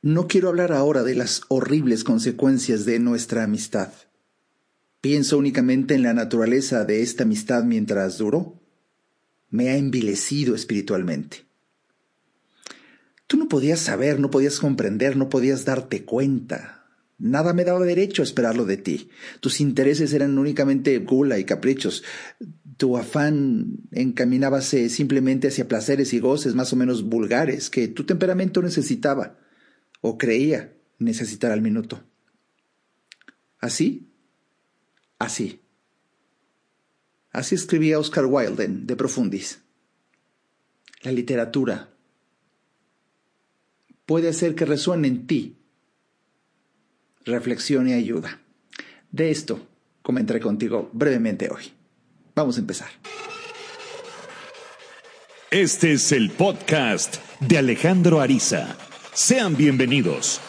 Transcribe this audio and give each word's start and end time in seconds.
No 0.00 0.28
quiero 0.28 0.48
hablar 0.48 0.70
ahora 0.70 1.02
de 1.02 1.16
las 1.16 1.42
horribles 1.48 2.04
consecuencias 2.04 2.84
de 2.84 3.00
nuestra 3.00 3.42
amistad. 3.42 3.90
Pienso 5.00 5.36
únicamente 5.36 5.94
en 5.94 6.04
la 6.04 6.14
naturaleza 6.14 6.84
de 6.84 7.02
esta 7.02 7.24
amistad 7.24 7.64
mientras 7.64 8.16
duró. 8.16 8.62
Me 9.50 9.70
ha 9.70 9.76
envilecido 9.76 10.54
espiritualmente. 10.54 11.46
Tú 13.26 13.38
no 13.38 13.48
podías 13.48 13.80
saber, 13.80 14.20
no 14.20 14.30
podías 14.30 14.60
comprender, 14.60 15.16
no 15.16 15.28
podías 15.28 15.64
darte 15.64 16.04
cuenta. 16.04 16.86
Nada 17.18 17.52
me 17.52 17.64
daba 17.64 17.84
derecho 17.84 18.22
a 18.22 18.24
esperarlo 18.24 18.66
de 18.66 18.76
ti. 18.76 19.10
Tus 19.40 19.60
intereses 19.60 20.12
eran 20.12 20.38
únicamente 20.38 20.96
gula 20.98 21.40
y 21.40 21.44
caprichos. 21.44 22.04
Tu 22.76 22.96
afán 22.96 23.80
encaminábase 23.90 24.90
simplemente 24.90 25.48
hacia 25.48 25.66
placeres 25.66 26.14
y 26.14 26.20
goces 26.20 26.54
más 26.54 26.72
o 26.72 26.76
menos 26.76 27.02
vulgares 27.02 27.68
que 27.68 27.88
tu 27.88 28.04
temperamento 28.04 28.62
necesitaba 28.62 29.38
o 30.00 30.18
creía 30.18 30.72
necesitar 30.98 31.52
al 31.52 31.62
minuto. 31.62 32.02
Así, 33.60 34.08
así. 35.18 35.60
Así 37.32 37.54
escribía 37.54 37.98
Oscar 37.98 38.26
Wilde 38.26 38.66
De 38.68 38.96
Profundis. 38.96 39.60
La 41.02 41.12
literatura 41.12 41.90
puede 44.06 44.28
hacer 44.28 44.54
que 44.54 44.64
resuene 44.64 45.08
en 45.08 45.26
ti 45.26 45.56
reflexión 47.24 47.88
y 47.88 47.92
ayuda. 47.92 48.40
De 49.10 49.30
esto 49.30 49.66
comentaré 50.02 50.40
contigo 50.40 50.90
brevemente 50.92 51.50
hoy. 51.50 51.72
Vamos 52.34 52.56
a 52.56 52.60
empezar. 52.60 52.88
Este 55.50 55.92
es 55.92 56.12
el 56.12 56.30
podcast 56.30 57.16
de 57.40 57.58
Alejandro 57.58 58.20
Ariza. 58.20 58.76
Sean 59.18 59.56
bienvenidos. 59.56 60.40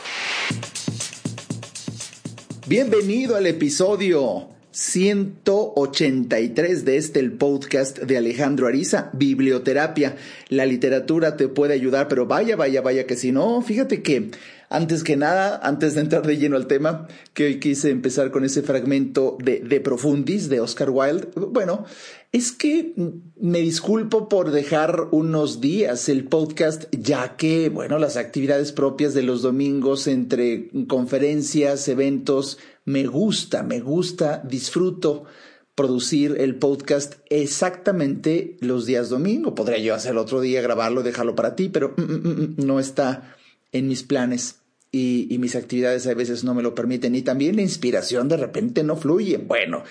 Bienvenido 2.68 3.36
al 3.36 3.48
episodio 3.48 4.50
183 4.70 6.86
de 6.86 6.98
este 6.98 7.20
el 7.20 7.32
podcast 7.32 7.98
de 7.98 8.18
Alejandro 8.18 8.68
Ariza, 8.68 9.10
Biblioterapia. 9.14 10.18
La 10.50 10.68
literatura 10.68 11.36
te 11.36 11.48
puede 11.48 11.74
ayudar, 11.74 12.08
pero 12.08 12.28
vaya, 12.28 12.56
vaya, 12.56 12.82
vaya 12.82 13.08
que 13.08 13.16
si 13.16 13.32
no, 13.32 13.60
fíjate 13.64 14.04
que 14.04 14.30
antes 14.70 15.04
que 15.04 15.18
nada, 15.18 15.60
antes 15.64 15.96
de 15.96 16.02
entrar 16.02 16.26
de 16.26 16.38
lleno 16.38 16.56
al 16.56 16.68
tema, 16.68 17.08
que 17.34 17.46
hoy 17.46 17.60
quise 17.60 17.90
empezar 17.90 18.30
con 18.30 18.46
ese 18.46 18.62
fragmento 18.62 19.36
de 19.44 19.60
De 19.62 19.82
Profundis 19.82 20.48
de 20.48 20.60
Oscar 20.60 20.92
Wilde. 20.92 21.30
Bueno, 21.36 21.86
es 22.32 22.52
que 22.52 22.94
me 23.40 23.60
disculpo 23.60 24.30
por 24.30 24.52
dejar 24.52 25.08
unos 25.10 25.60
días 25.60 26.08
el 26.08 26.26
podcast, 26.26 26.86
ya 26.92 27.36
que, 27.36 27.70
bueno, 27.70 27.98
las 27.98 28.16
actividades 28.16 28.72
propias 28.72 29.16
de 29.16 29.24
los 29.24 29.42
domingos 29.42 30.06
entre 30.06 30.70
conferencias, 30.88 31.88
eventos, 31.88 32.60
me 32.86 33.08
gusta, 33.08 33.64
me 33.64 33.80
gusta, 33.80 34.44
disfruto 34.48 35.26
producir 35.74 36.36
el 36.40 36.56
podcast 36.56 37.16
exactamente 37.30 38.58
los 38.60 38.86
días 38.86 39.10
domingo. 39.10 39.56
Podría 39.56 39.80
yo 39.80 39.96
hacer 39.96 40.16
otro 40.18 40.42
día, 40.42 40.62
grabarlo, 40.62 41.02
dejarlo 41.02 41.36
para 41.36 41.56
ti, 41.56 41.70
pero 41.70 41.96
mm, 41.98 42.02
mm, 42.02 42.28
mm, 42.28 42.56
no 42.66 42.80
está 42.80 43.36
en 43.72 43.88
mis 43.88 44.04
planes 44.04 44.59
y, 44.92 45.38
mis 45.40 45.56
actividades 45.56 46.08
a 46.08 46.14
veces 46.14 46.44
no 46.44 46.54
me 46.54 46.64
lo 46.64 46.76
permiten 46.76 47.16
y 47.16 47.22
también 47.22 47.56
la 47.56 47.62
inspiración 47.62 48.28
de 48.28 48.38
repente 48.38 48.84
no 48.84 48.96
fluye. 48.96 49.38
Bueno, 49.38 49.84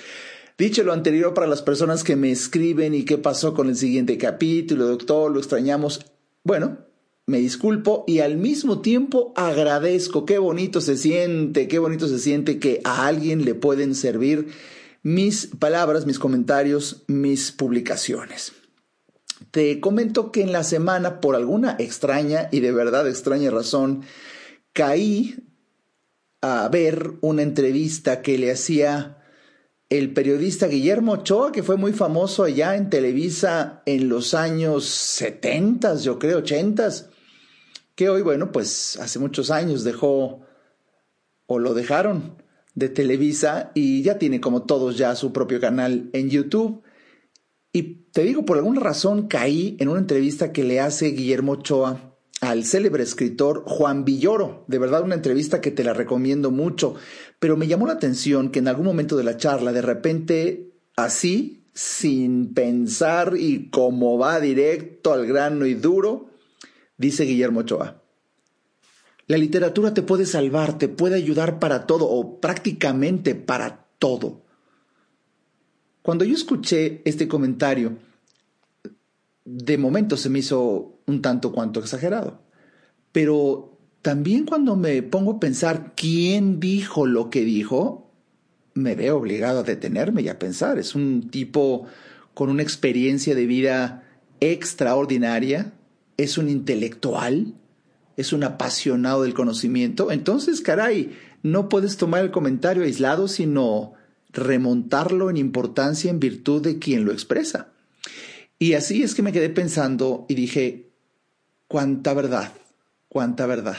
dicho 0.57 0.83
lo 0.83 0.93
anterior 0.93 1.35
para 1.35 1.47
las 1.47 1.63
personas 1.63 2.05
que 2.05 2.17
me 2.17 2.31
escriben 2.31 2.95
y 2.95 3.05
qué 3.05 3.19
pasó 3.19 3.55
con 3.55 3.69
el 3.69 3.77
siguiente 3.77 4.19
capítulo, 4.19 4.87
doctor, 4.87 5.31
lo 5.31 5.39
extrañamos. 5.39 6.05
Bueno, 6.43 6.79
me 7.27 7.39
disculpo 7.39 8.05
y 8.07 8.21
al 8.21 8.37
mismo 8.37 8.81
tiempo 8.81 9.33
agradezco. 9.37 10.25
Qué 10.25 10.39
bonito 10.39 10.81
se 10.81 10.97
siente, 10.97 11.69
qué 11.69 11.79
bonito 11.79 12.09
se 12.09 12.19
siente 12.19 12.59
que 12.59 12.81
a 12.85 13.07
alguien 13.07 13.45
le 13.45 13.55
pueden 13.55 13.95
servir 13.95 14.49
mis 15.03 15.47
palabras, 15.47 16.07
mis 16.07 16.19
comentarios, 16.19 17.05
mis 17.07 17.53
publicaciones. 17.53 18.53
Te 19.51 19.79
comento 19.79 20.33
que 20.33 20.43
en 20.43 20.53
la 20.53 20.65
semana, 20.65 21.21
por 21.21 21.37
alguna 21.37 21.77
extraña 21.79 22.49
y 22.51 22.61
de 22.61 22.73
verdad 22.73 23.09
extraña 23.09 23.51
razón, 23.51 24.03
caí 24.79 25.35
a 26.41 26.69
ver 26.69 27.15
una 27.21 27.43
entrevista 27.43 28.23
que 28.23 28.39
le 28.39 28.53
hacía 28.53 29.25
el 29.89 30.15
periodista 30.15 30.69
Guillermo 30.69 31.15
Ochoa, 31.15 31.51
que 31.51 31.65
fue 31.65 31.77
muy 31.77 31.93
famoso 31.93 32.45
allá 32.45 32.77
en 32.77 32.89
Televisa 32.89 33.83
en 33.87 34.09
los 34.09 34.35
años 34.35 34.85
70, 34.85 35.97
yo 35.97 36.21
creo, 36.21 36.39
80, 36.39 36.91
que 37.97 38.09
hoy, 38.09 38.23
bueno, 38.23 38.53
pues 38.53 38.97
hace 39.01 39.19
muchos 39.19 39.51
años 39.51 39.83
dejó 39.83 40.47
o 41.47 41.59
lo 41.59 41.75
dejaron 41.75 42.41
de 42.77 42.89
Televisa 42.89 43.73
y 43.75 44.03
ya 44.03 44.17
tiene 44.21 44.41
como 44.41 44.63
todos 44.63 44.97
ya 44.97 45.17
su 45.17 45.33
propio 45.33 45.59
canal 45.59 46.09
en 46.13 46.31
YouTube. 46.31 46.85
Y 47.73 48.05
te 48.13 48.23
digo, 48.23 48.45
por 48.45 48.59
alguna 48.59 48.79
razón 48.79 49.27
caí 49.27 49.77
en 49.81 49.89
una 49.89 49.99
entrevista 49.99 50.53
que 50.53 50.63
le 50.63 50.79
hace 50.79 51.07
Guillermo 51.09 51.53
Ochoa 51.53 52.08
al 52.41 52.65
célebre 52.65 53.03
escritor 53.03 53.65
Juan 53.67 54.05
Villoro. 54.05 54.65
De 54.69 54.79
verdad, 54.79 55.03
una 55.03 55.15
entrevista 55.15 55.61
que 55.61 55.71
te 55.71 55.85
la 55.85 55.93
recomiendo 55.93 56.51
mucho. 56.51 56.95
Pero 57.39 57.57
me 57.57 57.67
llamó 57.67 57.87
la 57.87 57.95
atención 57.95 58.51
que 58.51 58.61
en 58.61 58.69
algún 58.69 58.87
momento 58.87 59.17
de 59.17 59.25
la 59.25 59.37
charla, 59.37 59.73
de 59.73 59.83
repente, 59.83 60.71
así, 60.97 61.65
sin 61.75 62.55
pensar 62.55 63.35
y 63.39 63.71
como 63.71 64.19
va 64.19 64.41
directo 64.41 65.13
al 65.13 65.27
grano 65.27 65.67
y 65.67 65.75
duro, 65.75 66.31
dice 66.97 67.25
Guillermo 67.25 67.61
Ochoa. 67.61 68.03
La 69.27 69.37
literatura 69.37 69.93
te 69.93 70.03
puede 70.03 70.25
salvar, 70.25 70.79
te 70.79 70.89
puede 70.89 71.17
ayudar 71.17 71.59
para 71.59 71.87
todo 71.87 72.09
o 72.09 72.41
prácticamente 72.41 73.35
para 73.35 73.87
todo. 73.99 74.43
Cuando 76.03 76.25
yo 76.25 76.35
escuché 76.35 77.03
este 77.05 77.29
comentario, 77.29 77.99
de 79.51 79.79
momento 79.79 80.19
se 80.19 80.29
me 80.29 80.41
hizo 80.41 81.01
un 81.07 81.23
tanto 81.23 81.53
cuanto 81.53 81.81
exagerado. 81.81 82.43
Pero 83.13 83.79
también 84.03 84.45
cuando 84.45 84.77
me 84.77 85.03
pongo 85.03 85.33
a 85.33 85.41
pensar 85.41 85.95
quién 85.97 86.61
dijo 86.61 87.07
lo 87.07 87.31
que 87.31 87.45
dijo, 87.45 88.13
me 88.75 88.95
veo 88.95 89.17
obligado 89.17 89.61
a 89.61 89.63
detenerme 89.63 90.21
y 90.21 90.29
a 90.29 90.39
pensar. 90.39 90.79
Es 90.79 90.95
un 90.95 91.31
tipo 91.31 91.87
con 92.35 92.51
una 92.51 92.63
experiencia 92.63 93.35
de 93.35 93.47
vida 93.47 94.05
extraordinaria, 94.41 95.73
es 96.19 96.37
un 96.37 96.51
intelectual, 96.51 97.55
es 98.19 98.35
un 98.35 98.45
apasionado 98.45 99.23
del 99.23 99.33
conocimiento. 99.33 100.13
Entonces, 100.13 100.61
caray, 100.61 101.17
no 101.43 101.71
puedes 101.71 101.97
tomar 101.97 102.23
el 102.23 102.31
comentario 102.31 102.83
aislado, 102.83 103.29
sino 103.29 103.95
remontarlo 104.31 105.31
en 105.31 105.39
importancia 105.39 106.11
en 106.11 106.21
virtud 106.21 106.61
de 106.61 106.79
quien 106.79 107.07
lo 107.07 107.13
expresa. 107.13 107.73
Y 108.59 108.75
así 108.75 109.03
es 109.03 109.15
que 109.15 109.23
me 109.23 109.33
quedé 109.33 109.51
pensando 109.51 110.27
y 110.29 110.35
dije, 110.35 110.91
cuánta 111.69 112.13
verdad, 112.15 112.53
cuánta 113.09 113.47
verdad. 113.47 113.77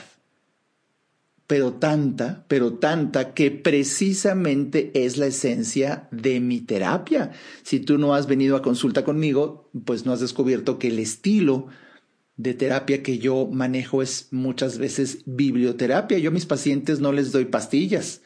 Pero 1.48 1.74
tanta, 1.74 2.46
pero 2.48 2.74
tanta 2.74 3.34
que 3.34 3.50
precisamente 3.50 4.92
es 4.94 5.18
la 5.18 5.26
esencia 5.26 6.08
de 6.12 6.40
mi 6.40 6.62
terapia. 6.62 7.32
Si 7.64 7.80
tú 7.80 7.98
no 7.98 8.14
has 8.14 8.28
venido 8.28 8.56
a 8.56 8.62
consulta 8.62 9.04
conmigo, 9.04 9.70
pues 9.84 10.06
no 10.06 10.14
has 10.14 10.20
descubierto 10.20 10.78
que 10.78 10.90
el 10.90 11.00
estilo 11.00 11.68
de 12.38 12.54
terapia 12.54 13.04
que 13.04 13.18
yo 13.18 13.48
manejo 13.52 14.02
es 14.02 14.28
muchas 14.32 14.78
veces 14.78 15.24
biblioterapia. 15.26 16.20
Yo 16.20 16.30
a 16.30 16.34
mis 16.34 16.46
pacientes 16.46 17.00
no 17.00 17.12
les 17.12 17.32
doy 17.32 17.46
pastillas, 17.46 18.22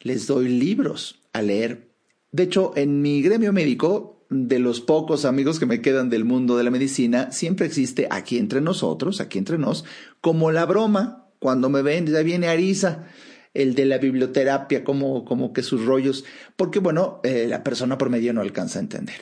les 0.00 0.28
doy 0.28 0.48
libros 0.48 1.20
a 1.32 1.42
leer. 1.42 1.90
De 2.30 2.44
hecho, 2.44 2.72
en 2.76 3.02
mi 3.02 3.20
gremio 3.20 3.52
médico 3.52 4.19
de 4.30 4.60
los 4.60 4.80
pocos 4.80 5.24
amigos 5.24 5.58
que 5.58 5.66
me 5.66 5.82
quedan 5.82 6.08
del 6.08 6.24
mundo 6.24 6.56
de 6.56 6.62
la 6.62 6.70
medicina, 6.70 7.32
siempre 7.32 7.66
existe 7.66 8.06
aquí 8.10 8.38
entre 8.38 8.60
nosotros, 8.60 9.20
aquí 9.20 9.38
entre 9.38 9.58
nos, 9.58 9.84
como 10.20 10.52
la 10.52 10.64
broma, 10.66 11.28
cuando 11.40 11.68
me 11.68 11.82
ven, 11.82 12.06
ya 12.06 12.22
viene 12.22 12.46
Arisa, 12.46 13.08
el 13.54 13.74
de 13.74 13.86
la 13.86 13.98
biblioterapia, 13.98 14.84
como, 14.84 15.24
como 15.24 15.52
que 15.52 15.64
sus 15.64 15.84
rollos, 15.84 16.24
porque 16.54 16.78
bueno, 16.78 17.20
eh, 17.24 17.46
la 17.48 17.64
persona 17.64 17.98
promedio 17.98 18.32
no 18.32 18.40
alcanza 18.40 18.78
a 18.78 18.82
entender. 18.82 19.16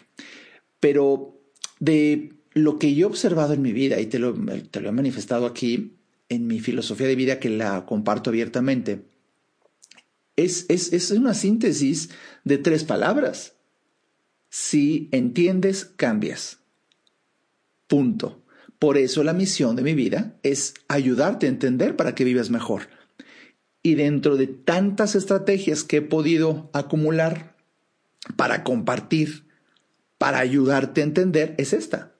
Pero 0.79 1.41
de 1.81 2.35
lo 2.53 2.79
que 2.79 2.95
yo 2.95 3.07
he 3.07 3.11
observado 3.11 3.55
en 3.55 3.63
mi 3.63 3.73
vida, 3.73 3.99
y 4.01 4.07
te 4.07 4.19
lo, 4.19 4.35
te 4.71 4.81
lo 4.81 4.91
he 4.91 4.93
manifestado 4.93 5.47
aquí 5.47 5.97
en 6.29 6.47
mi 6.47 6.61
filosofía 6.61 7.07
de 7.07 7.17
vida 7.17 7.41
que 7.41 7.49
la 7.49 7.87
comparto 7.87 8.29
abiertamente, 8.29 9.07
es, 10.37 10.67
es, 10.69 10.93
es 10.93 11.11
una 11.13 11.33
síntesis 11.33 12.11
de 12.45 12.59
tres 12.59 12.85
palabras 12.85 13.58
si 14.51 15.09
entiendes, 15.13 15.85
cambias. 15.85 16.59
Punto. 17.87 18.43
Por 18.79 18.97
eso 18.97 19.25
la 19.25 19.33
misión 19.33 19.75
de 19.75 19.83
mi 19.83 19.95
vida 19.95 20.39
es 20.43 20.75
ayudarte 20.87 21.47
a 21.47 21.49
entender 21.49 21.97
para 21.97 22.15
que 22.15 22.25
vivas 22.25 22.49
mejor. 22.51 22.89
Y 23.83 23.95
dentro 23.95 24.37
de 24.37 24.47
tantas 24.47 25.15
estrategias 25.15 25.83
que 25.83 25.97
he 25.97 26.03
podido 26.03 26.71
acumular 26.73 27.57
para 28.37 28.63
compartir, 28.63 29.49
para 30.19 30.39
ayudarte 30.39 31.01
a 31.01 31.05
entender, 31.05 31.55
es 31.59 31.73
esta. 31.73 32.15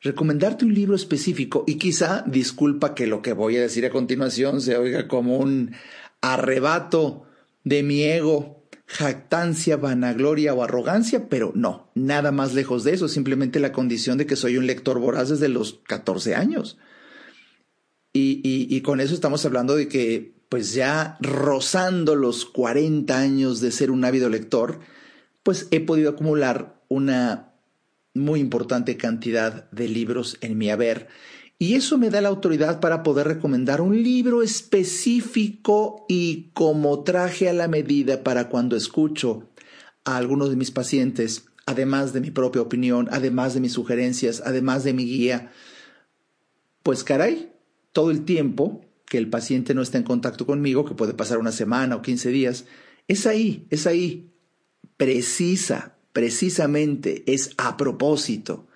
recomendarte 0.00 0.64
un 0.64 0.74
libro 0.74 0.94
específico 0.94 1.64
y 1.66 1.76
quizá 1.76 2.22
disculpa 2.26 2.94
que 2.94 3.06
lo 3.06 3.22
que 3.22 3.32
voy 3.32 3.56
a 3.56 3.62
decir 3.62 3.84
a 3.86 3.90
continuación 3.90 4.60
se 4.60 4.76
oiga 4.76 5.08
como 5.08 5.38
un 5.38 5.72
arrebato 6.20 7.24
de 7.64 7.82
mi 7.82 8.04
ego, 8.04 8.65
jactancia, 8.86 9.76
vanagloria 9.76 10.54
o 10.54 10.62
arrogancia, 10.62 11.28
pero 11.28 11.52
no, 11.54 11.90
nada 11.94 12.30
más 12.30 12.54
lejos 12.54 12.84
de 12.84 12.94
eso, 12.94 13.08
simplemente 13.08 13.60
la 13.60 13.72
condición 13.72 14.16
de 14.16 14.26
que 14.26 14.36
soy 14.36 14.56
un 14.56 14.66
lector 14.66 15.00
voraz 15.00 15.28
desde 15.28 15.48
los 15.48 15.80
14 15.86 16.34
años. 16.34 16.78
Y, 18.12 18.40
y, 18.44 18.80
con 18.80 19.00
eso 19.00 19.12
estamos 19.12 19.44
hablando 19.44 19.76
de 19.76 19.88
que, 19.88 20.34
pues 20.48 20.72
ya 20.72 21.18
rozando 21.20 22.14
los 22.14 22.46
40 22.46 23.18
años 23.18 23.60
de 23.60 23.70
ser 23.70 23.90
un 23.90 24.06
ávido 24.06 24.30
lector, 24.30 24.80
pues 25.42 25.68
he 25.70 25.80
podido 25.80 26.10
acumular 26.10 26.80
una 26.88 27.52
muy 28.14 28.40
importante 28.40 28.96
cantidad 28.96 29.70
de 29.70 29.88
libros 29.88 30.38
en 30.40 30.56
mi 30.56 30.70
haber. 30.70 31.08
Y 31.58 31.74
eso 31.74 31.96
me 31.96 32.10
da 32.10 32.20
la 32.20 32.28
autoridad 32.28 32.80
para 32.80 33.02
poder 33.02 33.28
recomendar 33.28 33.80
un 33.80 34.02
libro 34.02 34.42
específico 34.42 36.04
y 36.06 36.50
como 36.52 37.02
traje 37.02 37.48
a 37.48 37.54
la 37.54 37.66
medida 37.66 38.22
para 38.22 38.50
cuando 38.50 38.76
escucho 38.76 39.48
a 40.04 40.18
algunos 40.18 40.50
de 40.50 40.56
mis 40.56 40.70
pacientes, 40.70 41.46
además 41.64 42.12
de 42.12 42.20
mi 42.20 42.30
propia 42.30 42.60
opinión, 42.60 43.08
además 43.10 43.54
de 43.54 43.60
mis 43.60 43.72
sugerencias, 43.72 44.42
además 44.44 44.84
de 44.84 44.92
mi 44.92 45.04
guía. 45.06 45.50
Pues 46.82 47.04
caray, 47.04 47.52
todo 47.92 48.10
el 48.10 48.26
tiempo 48.26 48.84
que 49.06 49.16
el 49.16 49.30
paciente 49.30 49.72
no 49.72 49.80
está 49.80 49.96
en 49.96 50.04
contacto 50.04 50.44
conmigo, 50.44 50.84
que 50.84 50.94
puede 50.94 51.14
pasar 51.14 51.38
una 51.38 51.52
semana 51.52 51.96
o 51.96 52.02
15 52.02 52.28
días, 52.28 52.66
es 53.08 53.26
ahí, 53.26 53.66
es 53.70 53.86
ahí, 53.86 54.30
precisa, 54.98 55.96
precisamente 56.12 57.24
es 57.26 57.52
a 57.56 57.78
propósito 57.78 58.66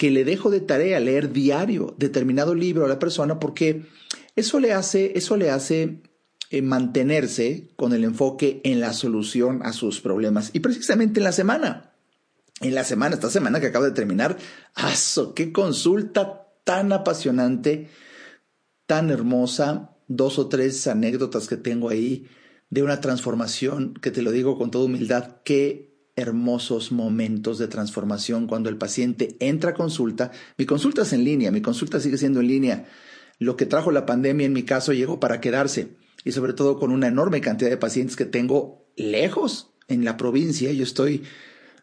que 0.00 0.10
le 0.10 0.24
dejo 0.24 0.48
de 0.48 0.60
tarea 0.60 0.98
leer 0.98 1.30
diario 1.30 1.94
determinado 1.98 2.54
libro 2.54 2.86
a 2.86 2.88
la 2.88 2.98
persona 2.98 3.38
porque 3.38 3.84
eso 4.34 4.58
le 4.58 4.72
hace, 4.72 5.12
eso 5.18 5.36
le 5.36 5.50
hace 5.50 6.00
eh, 6.48 6.62
mantenerse 6.62 7.68
con 7.76 7.92
el 7.92 8.04
enfoque 8.04 8.62
en 8.64 8.80
la 8.80 8.94
solución 8.94 9.60
a 9.62 9.74
sus 9.74 10.00
problemas. 10.00 10.52
Y 10.54 10.60
precisamente 10.60 11.20
en 11.20 11.24
la 11.24 11.32
semana, 11.32 11.92
en 12.62 12.74
la 12.74 12.84
semana, 12.84 13.16
esta 13.16 13.28
semana 13.28 13.60
que 13.60 13.66
acaba 13.66 13.84
de 13.84 13.92
terminar, 13.92 14.38
¡aso! 14.72 15.34
¡Qué 15.34 15.52
consulta 15.52 16.46
tan 16.64 16.94
apasionante, 16.94 17.90
tan 18.86 19.10
hermosa! 19.10 19.98
Dos 20.08 20.38
o 20.38 20.48
tres 20.48 20.86
anécdotas 20.86 21.46
que 21.46 21.58
tengo 21.58 21.90
ahí 21.90 22.26
de 22.70 22.82
una 22.82 23.02
transformación 23.02 23.92
que 24.00 24.10
te 24.10 24.22
lo 24.22 24.30
digo 24.30 24.56
con 24.56 24.70
toda 24.70 24.86
humildad, 24.86 25.42
que 25.44 25.89
hermosos 26.20 26.92
momentos 26.92 27.58
de 27.58 27.68
transformación 27.68 28.46
cuando 28.46 28.68
el 28.68 28.76
paciente 28.76 29.36
entra 29.40 29.70
a 29.70 29.74
consulta. 29.74 30.30
Mi 30.56 30.66
consulta 30.66 31.02
es 31.02 31.12
en 31.12 31.24
línea, 31.24 31.50
mi 31.50 31.62
consulta 31.62 32.00
sigue 32.00 32.18
siendo 32.18 32.40
en 32.40 32.48
línea. 32.48 32.86
Lo 33.38 33.56
que 33.56 33.66
trajo 33.66 33.90
la 33.90 34.06
pandemia 34.06 34.46
en 34.46 34.52
mi 34.52 34.64
caso 34.64 34.92
llegó 34.92 35.18
para 35.18 35.40
quedarse 35.40 35.96
y 36.24 36.32
sobre 36.32 36.52
todo 36.52 36.78
con 36.78 36.90
una 36.92 37.08
enorme 37.08 37.40
cantidad 37.40 37.70
de 37.70 37.76
pacientes 37.76 38.16
que 38.16 38.26
tengo 38.26 38.86
lejos 38.96 39.72
en 39.88 40.04
la 40.04 40.16
provincia. 40.16 40.72
Yo 40.72 40.84
estoy 40.84 41.22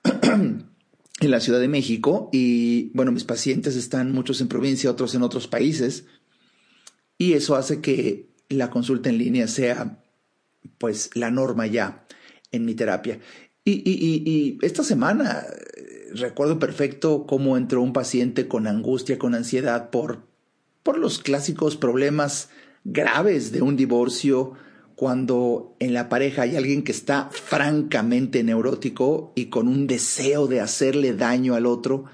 en 0.22 1.32
la 1.32 1.40
Ciudad 1.40 1.60
de 1.60 1.68
México 1.68 2.30
y 2.32 2.92
bueno, 2.94 3.12
mis 3.12 3.24
pacientes 3.24 3.76
están 3.76 4.12
muchos 4.12 4.40
en 4.42 4.48
provincia, 4.48 4.92
otros 4.92 5.16
en 5.16 5.24
otros 5.24 5.48
países 5.48 6.06
y 7.18 7.34
eso 7.34 7.56
hace 7.56 7.82
que 7.82 8.30
la 8.50 8.70
consulta 8.70 9.10
en 9.10 9.18
línea 9.18 9.48
sea 9.48 10.04
pues 10.78 11.10
la 11.16 11.32
norma 11.32 11.68
ya 11.68 12.06
en 12.52 12.66
mi 12.66 12.76
terapia. 12.76 13.20
Y, 13.70 14.58
esta 14.62 14.84
semana 14.84 15.44
eh, 15.76 16.10
recuerdo 16.14 16.58
perfecto 16.58 17.26
cómo 17.28 17.58
entró 17.58 17.82
un 17.82 17.92
paciente 17.92 18.48
con 18.48 18.66
angustia, 18.66 19.20
con 19.20 19.36
ansiedad 19.36 19.90
por, 19.90 20.24
por 20.84 20.98
los 20.98 21.20
clásicos 21.20 21.76
problemas 21.76 22.50
graves 22.86 23.52
de 23.52 23.62
un 23.62 23.76
divorcio, 23.76 24.54
cuando 24.96 25.76
en 25.80 25.94
la 25.94 26.08
pareja 26.08 26.44
hay 26.44 26.56
alguien 26.56 26.84
que 26.84 26.94
está 26.94 27.30
francamente 27.30 28.42
neurótico 28.44 29.34
y 29.36 29.48
con 29.48 29.68
un 29.68 29.86
deseo 29.86 30.48
de 30.48 30.62
hacerle 30.62 31.14
daño 31.14 31.54
al 31.54 31.66
otro 31.66 32.06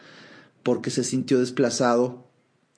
porque 0.63 0.89
se 0.89 1.03
sintió 1.03 1.39
desplazado 1.39 2.27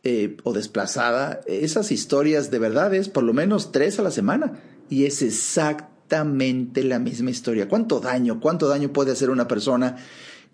eh, 0.03 0.35
o 0.43 0.53
desplazada. 0.53 1.39
Esas 1.47 1.91
historias 1.91 2.51
de 2.51 2.59
verdad 2.59 2.93
es 2.93 3.09
por 3.09 3.23
lo 3.23 3.33
menos 3.33 3.71
tres 3.71 3.97
a 3.99 4.03
la 4.03 4.11
semana 4.11 4.59
y 4.89 5.05
es 5.05 5.21
exacto 5.21 5.94
exactamente 6.05 6.83
la 6.83 6.99
misma 6.99 7.31
historia. 7.31 7.67
¿Cuánto 7.67 7.99
daño, 7.99 8.39
cuánto 8.39 8.67
daño 8.67 8.93
puede 8.93 9.11
hacer 9.11 9.29
una 9.31 9.47
persona 9.47 9.97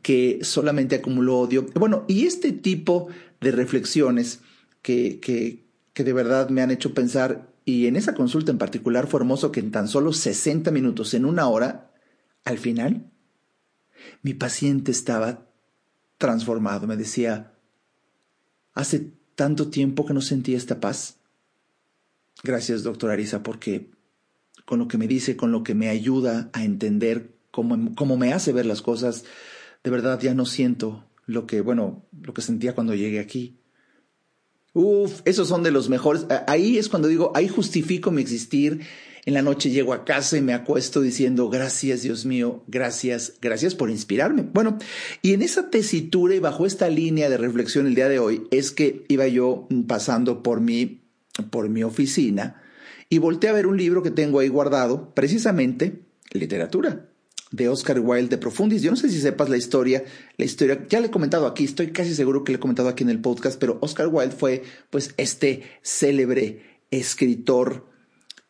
que 0.02 0.40
solamente 0.44 0.96
acumuló 0.96 1.40
odio? 1.40 1.66
Bueno, 1.76 2.06
y 2.08 2.26
este 2.26 2.54
tipo 2.54 3.08
de 3.42 3.52
reflexiones 3.52 4.40
que, 4.82 5.20
que, 5.20 5.66
que 5.94 6.04
de 6.04 6.14
verdad 6.14 6.50
me 6.50 6.62
han 6.62 6.72
hecho 6.72 6.94
pensar, 6.94 7.50
y 7.66 7.88
en 7.88 7.98
esa 7.98 8.16
consulta 8.16 8.52
en 8.52 8.58
particular 8.58 9.08
fue 9.08 9.20
hermoso 9.20 9.52
que 9.52 9.60
en 9.60 9.72
tan 9.72 9.88
solo 9.88 10.14
60 10.14 10.72
minutos, 10.72 11.14
en 11.14 11.26
una 11.26 11.48
hora, 11.48 11.92
al 12.46 12.58
final, 12.58 13.12
mi 14.24 14.34
paciente 14.34 14.92
estaba 14.92 15.46
transformado. 16.18 16.88
Me 16.88 16.96
decía, 16.96 17.52
hace 18.74 19.12
tanto 19.36 19.68
tiempo 19.70 20.06
que 20.06 20.14
no 20.14 20.22
sentía 20.22 20.58
esta 20.58 20.80
paz. 20.80 21.18
Gracias, 22.42 22.84
doctor 22.84 23.12
Arisa, 23.12 23.44
porque 23.44 23.92
con 24.72 24.80
lo 24.80 24.88
que 24.88 24.98
me 24.98 25.06
dice, 25.06 25.36
con 25.36 25.52
lo 25.52 25.64
que 25.64 25.76
me 25.76 25.90
ayuda 25.90 26.50
a 26.54 26.64
entender 26.64 27.34
cómo, 27.52 27.94
cómo 27.94 28.16
me 28.16 28.32
hace 28.32 28.54
ver 28.54 28.66
las 28.66 28.82
cosas, 28.82 29.26
de 29.84 29.92
verdad 29.92 30.18
ya 30.22 30.34
no 30.34 30.46
siento 30.46 31.04
lo 31.26 31.46
que, 31.46 31.60
bueno, 31.60 32.06
lo 32.22 32.34
que 32.34 32.42
sentía 32.42 32.74
cuando 32.74 32.96
llegué 32.96 33.20
aquí. 33.20 33.58
Uf, 34.72 35.24
esos 35.26 35.50
son 35.50 35.62
de 35.64 35.72
los 35.72 35.90
mejores. 35.90 36.26
Ahí 36.48 36.78
es 36.78 36.88
cuando 36.88 37.10
digo, 37.10 37.34
ahí 37.36 37.50
justifico 37.50 38.12
mi 38.12 38.22
existir. 38.22 38.80
En 39.26 39.34
la 39.34 39.42
noche 39.42 39.72
llego 39.72 39.92
a 39.92 40.06
casa 40.06 40.38
y 40.38 40.42
me 40.42 40.54
acuesto 40.54 41.02
diciendo, 41.02 41.50
gracias 41.50 42.04
Dios 42.04 42.26
mío, 42.26 42.64
gracias, 42.68 43.34
gracias 43.42 43.76
por 43.76 43.90
inspirarme. 43.90 44.44
Bueno, 44.54 44.78
y 45.22 45.34
en 45.34 45.42
esa 45.42 45.70
tesitura 45.70 46.34
y 46.34 46.40
bajo 46.40 46.66
esta 46.66 46.90
línea 46.90 47.30
de 47.30 47.36
reflexión 47.36 47.88
el 47.88 47.96
día 47.96 48.08
de 48.08 48.20
hoy 48.20 48.44
es 48.52 48.72
que 48.72 49.04
iba 49.10 49.28
yo 49.28 49.68
pasando 49.86 50.42
por 50.42 50.62
mi, 50.62 51.02
por 51.50 51.68
mi 51.68 51.84
oficina 51.84 52.62
y 53.12 53.18
volteé 53.18 53.50
a 53.50 53.54
ver 53.54 53.68
un 53.68 53.76
libro 53.76 54.02
que 54.02 54.10
tengo 54.10 54.40
ahí 54.40 54.48
guardado, 54.48 55.14
precisamente 55.14 56.00
literatura 56.32 57.10
de 57.52 57.68
Oscar 57.68 58.00
Wilde 58.00 58.30
de 58.30 58.38
Profundis. 58.38 58.82
Yo 58.82 58.90
no 58.90 58.96
sé 58.96 59.10
si 59.10 59.20
sepas 59.20 59.50
la 59.50 59.58
historia, 59.58 60.06
la 60.38 60.46
historia, 60.46 60.88
ya 60.88 61.02
le 61.02 61.08
he 61.08 61.12
comentado 61.12 61.46
aquí, 61.46 61.66
estoy 61.66 61.92
casi 61.92 62.16
seguro 62.16 62.46
que 62.46 62.54
le 62.54 62.56
he 62.56 62.62
comentado 62.62 62.88
aquí 62.88 63.04
en 63.04 63.10
el 63.10 63.20
podcast, 63.20 63.60
pero 63.60 63.80
Oscar 63.82 64.08
Wilde 64.08 64.34
fue 64.34 64.64
pues 64.90 65.14
este 65.18 65.64
célebre 65.82 66.62
escritor 66.90 67.86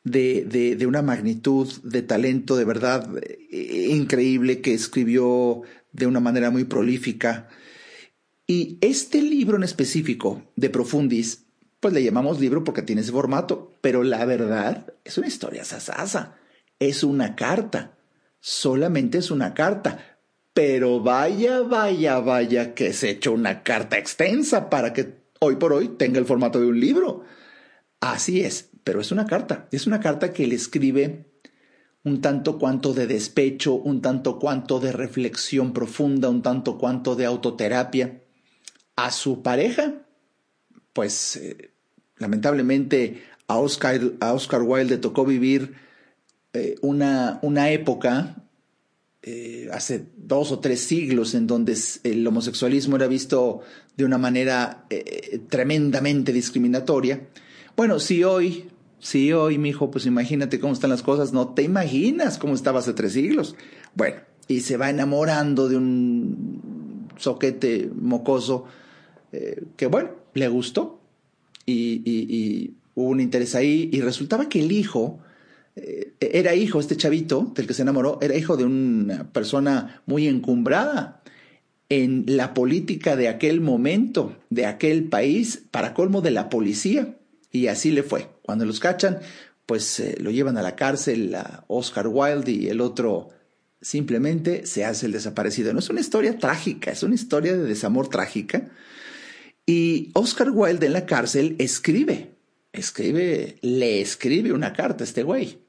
de, 0.03 0.45
de, 0.45 0.75
de 0.75 0.85
una 0.85 1.01
magnitud 1.01 1.67
de 1.81 2.03
talento 2.03 2.55
de 2.55 2.65
verdad 2.65 3.09
eh, 3.19 3.87
increíble 3.89 4.61
que 4.61 4.75
escribió 4.75 5.63
de 5.91 6.05
una 6.05 6.19
manera 6.19 6.51
muy 6.51 6.65
prolífica. 6.65 7.49
Y 8.45 8.77
este 8.81 9.23
libro 9.23 9.57
en 9.57 9.63
específico 9.63 10.43
de 10.55 10.69
Profundis 10.69 11.40
pues 11.81 11.93
le 11.93 12.03
llamamos 12.03 12.39
libro 12.39 12.63
porque 12.63 12.83
tiene 12.83 13.01
ese 13.01 13.11
formato, 13.11 13.73
pero 13.81 14.03
la 14.03 14.23
verdad 14.23 14.93
es 15.03 15.17
una 15.17 15.27
historia 15.27 15.65
sasasa, 15.65 16.37
es 16.79 17.03
una 17.03 17.35
carta, 17.35 17.97
solamente 18.39 19.17
es 19.17 19.31
una 19.31 19.53
carta, 19.55 20.19
pero 20.53 21.01
vaya, 21.01 21.61
vaya, 21.61 22.19
vaya 22.19 22.75
que 22.75 22.93
se 22.93 23.09
hecho 23.09 23.33
una 23.33 23.63
carta 23.63 23.97
extensa 23.97 24.69
para 24.69 24.93
que 24.93 25.21
hoy 25.39 25.55
por 25.55 25.73
hoy 25.73 25.89
tenga 25.89 26.19
el 26.19 26.25
formato 26.25 26.59
de 26.59 26.67
un 26.67 26.79
libro. 26.79 27.23
Así 27.99 28.41
es, 28.41 28.69
pero 28.83 29.01
es 29.01 29.11
una 29.11 29.25
carta, 29.25 29.67
es 29.71 29.87
una 29.87 29.99
carta 29.99 30.33
que 30.33 30.45
le 30.45 30.55
escribe 30.55 31.31
un 32.03 32.21
tanto 32.21 32.59
cuanto 32.59 32.93
de 32.93 33.07
despecho, 33.07 33.73
un 33.73 34.01
tanto 34.01 34.37
cuanto 34.37 34.79
de 34.79 34.91
reflexión 34.91 35.73
profunda, 35.73 36.29
un 36.29 36.43
tanto 36.43 36.77
cuanto 36.77 37.15
de 37.15 37.25
autoterapia 37.25 38.21
a 38.95 39.11
su 39.11 39.41
pareja, 39.41 40.00
pues 40.93 41.35
eh, 41.37 41.71
lamentablemente 42.17 43.23
a 43.47 43.57
Oscar, 43.57 43.99
a 44.19 44.33
Oscar 44.33 44.61
Wilde 44.61 44.95
le 44.95 44.97
tocó 44.97 45.25
vivir 45.25 45.75
eh, 46.53 46.75
una, 46.81 47.39
una, 47.41 47.69
época, 47.71 48.43
eh, 49.21 49.69
hace 49.71 50.05
dos 50.17 50.51
o 50.51 50.59
tres 50.59 50.81
siglos, 50.81 51.33
en 51.33 51.47
donde 51.47 51.77
el 52.03 52.25
homosexualismo 52.25 52.95
era 52.95 53.07
visto 53.07 53.61
de 53.95 54.05
una 54.05 54.17
manera 54.17 54.85
tremendamente 55.49 56.33
discriminatoria. 56.33 57.27
Bueno, 57.75 57.99
si 57.99 58.23
hoy, 58.23 58.69
si 58.99 59.31
hoy, 59.31 59.57
mi 59.57 59.69
hijo, 59.69 59.91
pues 59.91 60.05
imagínate 60.05 60.59
cómo 60.59 60.73
están 60.73 60.89
las 60.89 61.03
cosas, 61.03 61.33
no 61.33 61.53
te 61.53 61.61
imaginas 61.61 62.37
cómo 62.37 62.53
estaba 62.53 62.79
hace 62.79 62.93
tres 62.93 63.13
siglos. 63.13 63.55
Bueno, 63.95 64.21
y 64.47 64.61
se 64.61 64.77
va 64.77 64.89
enamorando 64.89 65.69
de 65.69 65.77
un 65.77 67.09
soquete 67.17 67.89
mocoso 67.93 68.65
que, 69.77 69.85
bueno, 69.87 70.20
le 70.33 70.47
gustó, 70.47 71.01
y, 71.65 72.73
hubo 72.93 73.09
un 73.09 73.21
interés 73.21 73.55
ahí 73.55 73.89
y 73.93 74.01
resultaba 74.01 74.49
que 74.49 74.59
el 74.59 74.71
hijo 74.71 75.19
eh, 75.75 76.13
era 76.19 76.55
hijo, 76.55 76.79
este 76.79 76.97
chavito 76.97 77.51
del 77.55 77.67
que 77.67 77.73
se 77.73 77.83
enamoró, 77.83 78.19
era 78.21 78.35
hijo 78.35 78.57
de 78.57 78.65
una 78.65 79.31
persona 79.31 80.01
muy 80.05 80.27
encumbrada 80.27 81.21
en 81.89 82.23
la 82.25 82.53
política 82.53 83.15
de 83.15 83.27
aquel 83.27 83.61
momento, 83.61 84.37
de 84.49 84.65
aquel 84.65 85.05
país, 85.05 85.63
para 85.71 85.93
colmo 85.93 86.21
de 86.21 86.31
la 86.31 86.49
policía. 86.49 87.17
Y 87.51 87.67
así 87.67 87.91
le 87.91 88.03
fue. 88.03 88.29
Cuando 88.43 88.65
los 88.65 88.79
cachan, 88.79 89.19
pues 89.65 89.99
eh, 89.99 90.15
lo 90.19 90.31
llevan 90.31 90.57
a 90.57 90.61
la 90.61 90.77
cárcel 90.77 91.35
a 91.35 91.65
Oscar 91.67 92.07
Wilde 92.07 92.51
y 92.51 92.67
el 92.69 92.79
otro 92.79 93.29
simplemente 93.81 94.65
se 94.65 94.85
hace 94.85 95.07
el 95.07 95.11
desaparecido. 95.11 95.73
No 95.73 95.79
es 95.79 95.89
una 95.89 95.99
historia 95.99 96.37
trágica, 96.37 96.91
es 96.91 97.03
una 97.03 97.15
historia 97.15 97.57
de 97.57 97.63
desamor 97.63 98.07
trágica. 98.07 98.69
Y 99.65 100.11
Oscar 100.13 100.51
Wilde 100.51 100.87
en 100.87 100.93
la 100.93 101.05
cárcel 101.05 101.55
escribe, 101.59 102.31
escribe, 102.73 103.57
le 103.61 104.01
escribe 104.01 104.53
una 104.53 104.73
carta 104.73 105.03
a 105.03 105.07
este 105.07 105.23
güey. 105.23 105.59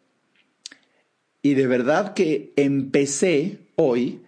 Y 1.42 1.54
de 1.54 1.66
verdad 1.66 2.14
que 2.14 2.52
empecé 2.56 3.58
hoy 3.76 4.20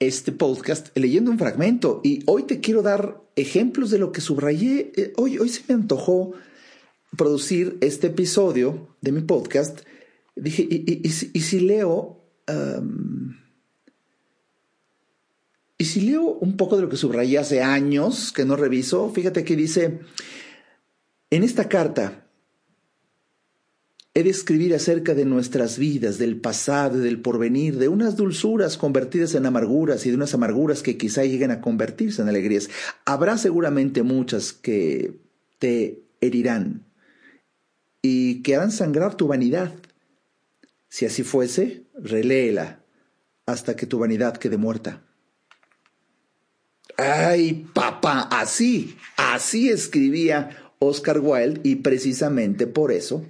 este 0.00 0.32
podcast 0.32 0.96
leyendo 0.96 1.30
un 1.30 1.38
fragmento 1.38 2.00
y 2.02 2.22
hoy 2.26 2.42
te 2.42 2.60
quiero 2.60 2.82
dar 2.82 3.20
ejemplos 3.36 3.90
de 3.90 3.98
lo 3.98 4.10
que 4.12 4.20
subrayé. 4.20 4.92
Eh, 4.96 5.12
hoy, 5.16 5.38
hoy 5.38 5.48
se 5.48 5.62
me 5.68 5.74
antojó 5.74 6.32
producir 7.16 7.78
este 7.80 8.08
episodio 8.08 8.96
de 9.00 9.12
mi 9.12 9.20
podcast. 9.20 9.80
Dije, 10.34 10.66
¿y, 10.68 11.08
si 11.08 11.60
leo... 11.60 12.18
y 15.82 15.84
si 15.84 16.00
leo 16.00 16.22
un 16.22 16.56
poco 16.56 16.76
de 16.76 16.82
lo 16.82 16.88
que 16.88 16.96
subrayé 16.96 17.38
hace 17.38 17.60
años, 17.60 18.30
que 18.30 18.44
no 18.44 18.54
reviso, 18.54 19.10
fíjate 19.10 19.42
que 19.42 19.56
dice, 19.56 19.98
en 21.28 21.42
esta 21.42 21.68
carta 21.68 22.22
He 24.14 24.22
de 24.22 24.30
escribir 24.30 24.74
acerca 24.74 25.14
de 25.14 25.24
nuestras 25.24 25.78
vidas, 25.78 26.18
del 26.18 26.38
pasado 26.38 26.98
y 26.98 27.00
del 27.00 27.20
porvenir, 27.20 27.78
de 27.78 27.88
unas 27.88 28.14
dulzuras 28.14 28.76
convertidas 28.76 29.34
en 29.34 29.44
amarguras 29.44 30.06
y 30.06 30.10
de 30.10 30.16
unas 30.16 30.34
amarguras 30.34 30.82
que 30.82 30.98
quizá 30.98 31.24
lleguen 31.24 31.50
a 31.50 31.60
convertirse 31.60 32.22
en 32.22 32.28
alegrías. 32.28 32.70
Habrá 33.04 33.38
seguramente 33.38 34.04
muchas 34.04 34.52
que 34.52 35.18
te 35.58 36.04
herirán 36.20 36.84
y 38.02 38.42
que 38.42 38.54
harán 38.54 38.70
sangrar 38.70 39.16
tu 39.16 39.26
vanidad. 39.26 39.74
Si 40.90 41.06
así 41.06 41.24
fuese, 41.24 41.86
reléela 41.98 42.84
hasta 43.46 43.74
que 43.74 43.86
tu 43.86 43.98
vanidad 43.98 44.36
quede 44.36 44.58
muerta. 44.58 45.02
Ay, 46.96 47.66
papá, 47.72 48.28
así, 48.30 48.96
así 49.16 49.68
escribía 49.70 50.50
Oscar 50.78 51.20
Wilde 51.20 51.60
y 51.64 51.76
precisamente 51.76 52.66
por 52.66 52.92
eso 52.92 53.24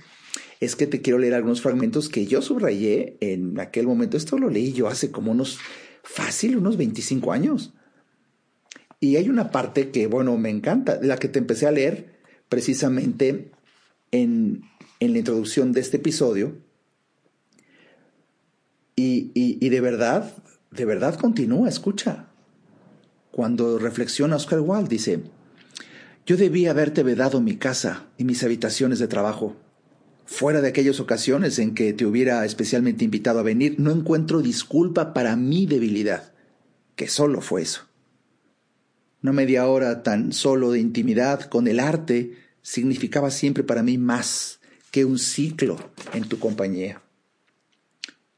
es 0.61 0.77
que 0.77 0.87
te 0.87 1.03
quiero 1.03 1.19
leer 1.19 1.35
algunos 1.35 1.61
fragmentos 1.61 2.09
que 2.09 2.27
yo 2.27 2.41
subrayé 2.41 3.17
en 3.21 3.59
aquel 3.59 3.87
momento. 3.87 4.17
Esto 4.17 4.39
lo 4.39 4.49
leí 4.49 4.73
yo 4.73 4.87
hace 4.87 5.11
como 5.11 5.33
unos, 5.33 5.59
fácil, 6.05 6.57
unos 6.57 6.77
25 6.77 7.33
años. 7.33 7.73
Y 9.01 9.17
hay 9.17 9.29
una 9.29 9.51
parte 9.51 9.91
que, 9.91 10.07
bueno, 10.07 10.37
me 10.39 10.51
encanta, 10.51 11.01
la 11.03 11.17
que 11.17 11.29
te 11.29 11.41
empecé 11.41 11.67
a 11.67 11.73
leer 11.73 12.21
precisamente 12.49 13.51
en, 14.13 14.63
en 15.01 15.13
la 15.13 15.19
introducción 15.19 15.73
de 15.73 15.81
este 15.81 15.97
episodio. 15.97 16.57
Y, 18.95 19.33
y, 19.35 19.69
de 19.69 19.81
verdad, 19.81 20.33
de 20.71 20.85
verdad 20.85 21.19
continúa, 21.19 21.69
escucha. 21.69 22.29
Cuando 23.33 23.79
reflexiona 23.79 24.37
Oscar 24.37 24.61
Wilde, 24.61 24.89
dice, 24.89 25.23
yo 26.25 26.37
debía 26.37 26.71
haberte 26.71 27.03
vedado 27.03 27.41
mi 27.41 27.57
casa 27.57 28.07
y 28.17 28.25
mis 28.25 28.45
habitaciones 28.45 29.01
de 29.01 29.09
trabajo 29.09 29.57
Fuera 30.33 30.61
de 30.61 30.69
aquellas 30.69 30.99
ocasiones 30.99 31.59
en 31.59 31.75
que 31.75 31.93
te 31.93 32.07
hubiera 32.07 32.45
especialmente 32.45 33.05
invitado 33.05 33.41
a 33.41 33.43
venir, 33.43 33.77
no 33.79 33.91
encuentro 33.91 34.41
disculpa 34.41 35.13
para 35.13 35.37
mi 35.37 35.67
debilidad, 35.67 36.33
que 36.97 37.09
solo 37.09 37.43
fue 37.43 37.61
eso. 37.61 37.83
Una 39.23 39.33
media 39.33 39.67
hora 39.67 40.03
tan 40.03 40.33
solo 40.33 40.71
de 40.71 40.81
intimidad 40.81 41.43
con 41.43 41.69
el 41.69 41.81
arte 41.81 42.33
significaba 42.63 43.31
siempre 43.31 43.63
para 43.63 43.83
mí 43.83 43.99
más 43.99 44.61
que 44.91 45.05
un 45.05 45.19
ciclo 45.19 45.77
en 46.15 46.29
tu 46.29 46.39
compañía. 46.39 47.02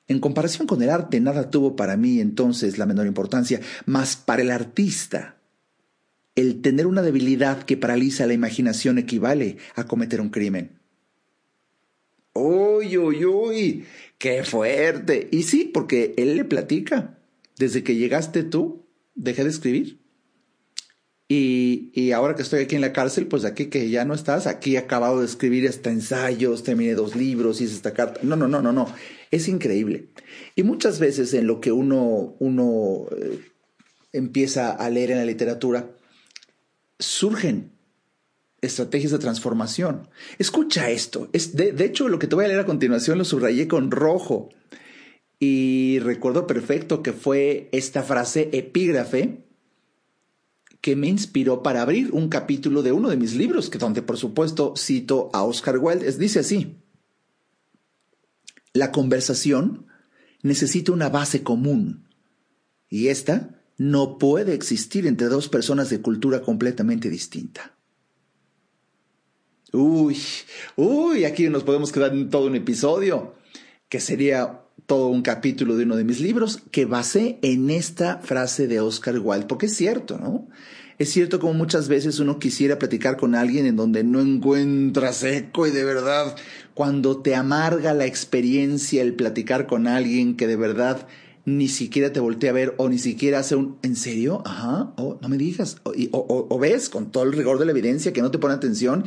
En 0.06 0.20
comparación 0.20 0.66
con 0.66 0.82
el 0.82 0.90
arte, 0.90 1.20
nada 1.20 1.50
tuvo 1.50 1.76
para 1.76 1.96
mí 1.96 2.20
entonces 2.20 2.76
la 2.76 2.87
menor 2.87 3.06
importancia, 3.06 3.61
mas 3.87 4.16
para 4.16 4.42
el 4.42 4.50
artista, 4.50 5.37
el 6.34 6.61
tener 6.61 6.87
una 6.87 7.02
debilidad 7.02 7.62
que 7.62 7.76
paraliza 7.76 8.26
la 8.26 8.34
imaginación 8.34 8.99
equivale 8.99 9.56
a 9.76 9.84
cometer 9.84 10.20
un 10.20 10.30
crimen. 10.30 10.78
Uy, 12.34 12.99
uy, 12.99 13.25
uy, 13.25 13.84
qué 14.18 14.42
fuerte. 14.42 15.28
Y 15.30 15.44
sí, 15.44 15.70
porque 15.73 16.14
él 16.16 16.37
le 16.37 16.44
platica. 16.44 17.16
Desde 17.56 17.84
que 17.84 17.94
llegaste 17.94 18.42
tú, 18.42 18.84
dejé 19.14 19.44
de 19.44 19.50
escribir. 19.50 20.03
Y, 21.26 21.90
y, 21.95 22.12
ahora 22.12 22.35
que 22.35 22.43
estoy 22.43 22.61
aquí 22.61 22.75
en 22.75 22.83
la 22.83 22.93
cárcel, 22.93 23.26
pues 23.26 23.47
aquí 23.47 23.66
que 23.66 23.88
ya 23.88 24.04
no 24.04 24.12
estás, 24.12 24.47
aquí 24.47 24.75
he 24.75 24.78
acabado 24.78 25.21
de 25.21 25.26
escribir 25.26 25.66
hasta 25.66 25.90
ensayos, 25.90 26.62
terminé 26.62 26.95
dos 26.95 27.16
libros, 27.16 27.62
hice 27.62 27.75
esta 27.75 27.95
carta. 27.95 28.21
No, 28.23 28.37
no, 28.37 28.47
no, 28.47 28.61
no, 28.61 28.73
no. 28.73 28.95
Es 29.31 29.49
increíble. 29.49 30.11
Y 30.54 30.64
muchas 30.64 30.99
veces 30.99 31.33
en 31.33 31.47
lo 31.47 31.62
que 31.62 31.73
uno, 31.73 32.37
uno 32.38 33.07
eh, 33.16 33.40
empieza 34.12 34.71
a 34.73 34.90
leer 34.90 35.12
en 35.12 35.19
la 35.19 35.25
literatura, 35.25 35.90
surgen 36.99 37.73
estrategias 38.61 39.12
de 39.12 39.19
transformación. 39.19 40.09
Escucha 40.38 40.90
esto. 40.90 41.28
Es 41.33 41.54
de, 41.54 41.75
hecho, 41.85 42.09
lo 42.09 42.19
que 42.19 42.26
te 42.26 42.35
voy 42.35 42.45
a 42.45 42.49
leer 42.49 42.61
a 42.61 42.66
continuación 42.66 43.19
lo 43.19 43.25
subrayé 43.25 43.69
con 43.69 43.90
rojo. 43.90 44.50
Y 45.38 45.99
recuerdo 46.00 46.47
perfecto 46.47 47.02
que 47.02 47.12
fue 47.12 47.69
esta 47.73 48.02
frase 48.02 48.49
epígrafe 48.52 49.45
que 50.84 50.96
me 50.96 51.08
inspiró 51.08 51.62
para 51.62 51.80
abrir 51.80 52.10
un 52.12 52.28
capítulo 52.28 52.82
de 52.82 52.92
uno 52.92 53.08
de 53.08 53.16
mis 53.16 53.34
libros, 53.34 53.70
que 53.70 53.78
donde 53.78 54.02
por 54.02 54.18
supuesto 54.18 54.74
cito 54.76 55.30
a 55.32 55.42
Oscar 55.42 55.78
Wilde. 55.78 56.12
dice 56.18 56.40
así, 56.40 56.76
la 58.74 58.92
conversación 58.92 59.86
necesita 60.42 60.92
una 60.92 61.08
base 61.08 61.42
común 61.42 62.06
y 62.90 63.08
esta 63.08 63.62
no 63.78 64.18
puede 64.18 64.52
existir 64.52 65.06
entre 65.06 65.28
dos 65.28 65.48
personas 65.48 65.88
de 65.88 66.02
cultura 66.02 66.42
completamente 66.42 67.08
distinta. 67.08 67.78
Uy, 69.72 70.18
uy, 70.76 71.24
aquí 71.24 71.48
nos 71.48 71.64
podemos 71.64 71.92
quedar 71.92 72.12
en 72.12 72.28
todo 72.28 72.46
un 72.46 72.56
episodio, 72.56 73.36
que 73.88 74.00
sería 74.00 74.63
todo 74.87 75.09
un 75.09 75.23
capítulo 75.23 75.76
de 75.76 75.85
uno 75.85 75.97
de 75.97 76.04
mis 76.04 76.21
libros, 76.21 76.62
que 76.71 76.85
basé 76.85 77.38
en 77.43 77.71
esta 77.71 78.19
frase 78.19 78.66
de 78.66 78.81
Oscar 78.81 79.19
Wilde, 79.19 79.47
porque 79.47 79.66
es 79.66 79.76
cierto, 79.76 80.19
¿no? 80.19 80.47
Es 80.99 81.11
cierto 81.11 81.40
como 81.40 81.54
muchas 81.54 81.88
veces 81.88 82.21
uno 82.21 82.38
quisiera 82.38 82.78
platicar 82.78 83.16
con 83.16 83.35
alguien 83.35 83.66
en 83.66 83.75
donde 83.75 84.04
no 84.04 84.21
encuentras 84.21 85.25
eco 85.25 85.66
y 85.66 85.73
de 85.73 85.85
verdad, 85.85 86.37
cuando 86.73 87.21
te 87.21 87.35
amarga 87.35 87.95
la 87.95 88.07
experiencia 88.07 89.02
el 89.02 89.14
platicar 89.14 89.66
con 89.66 89.88
alguien 89.88 90.37
que 90.37 90.47
de 90.47 90.57
verdad 90.57 91.09
ni 91.47 91.69
siquiera 91.69 92.12
te 92.12 92.21
voltea 92.21 92.50
a 92.50 92.54
ver 92.54 92.75
o 92.78 92.88
ni 92.88 92.99
siquiera 92.99 93.40
hace 93.40 93.57
un 93.57 93.76
¿en 93.83 93.97
serio? 93.97 94.43
Ajá, 94.47 94.93
oh, 94.97 95.19
no 95.21 95.28
me 95.28 95.37
digas. 95.37 95.78
O, 95.83 95.93
o, 96.49 96.59
ves 96.59 96.88
con 96.88 97.11
todo 97.11 97.25
el 97.25 97.33
rigor 97.33 97.59
de 97.59 97.66
la 97.66 97.73
evidencia 97.73 98.12
que 98.12 98.23
no 98.23 98.31
te 98.31 98.38
pone 98.38 98.54
atención 98.54 99.04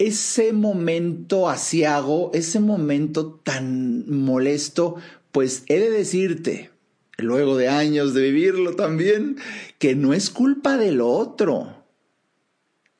ese 0.00 0.54
momento 0.54 1.50
asiago, 1.50 2.30
ese 2.32 2.58
momento 2.58 3.38
tan 3.44 4.10
molesto, 4.10 4.96
pues 5.30 5.64
he 5.68 5.78
de 5.78 5.90
decirte, 5.90 6.70
luego 7.18 7.58
de 7.58 7.68
años 7.68 8.14
de 8.14 8.22
vivirlo 8.22 8.76
también, 8.76 9.36
que 9.78 9.94
no 9.94 10.14
es 10.14 10.30
culpa 10.30 10.78
del 10.78 11.02
otro. 11.02 11.84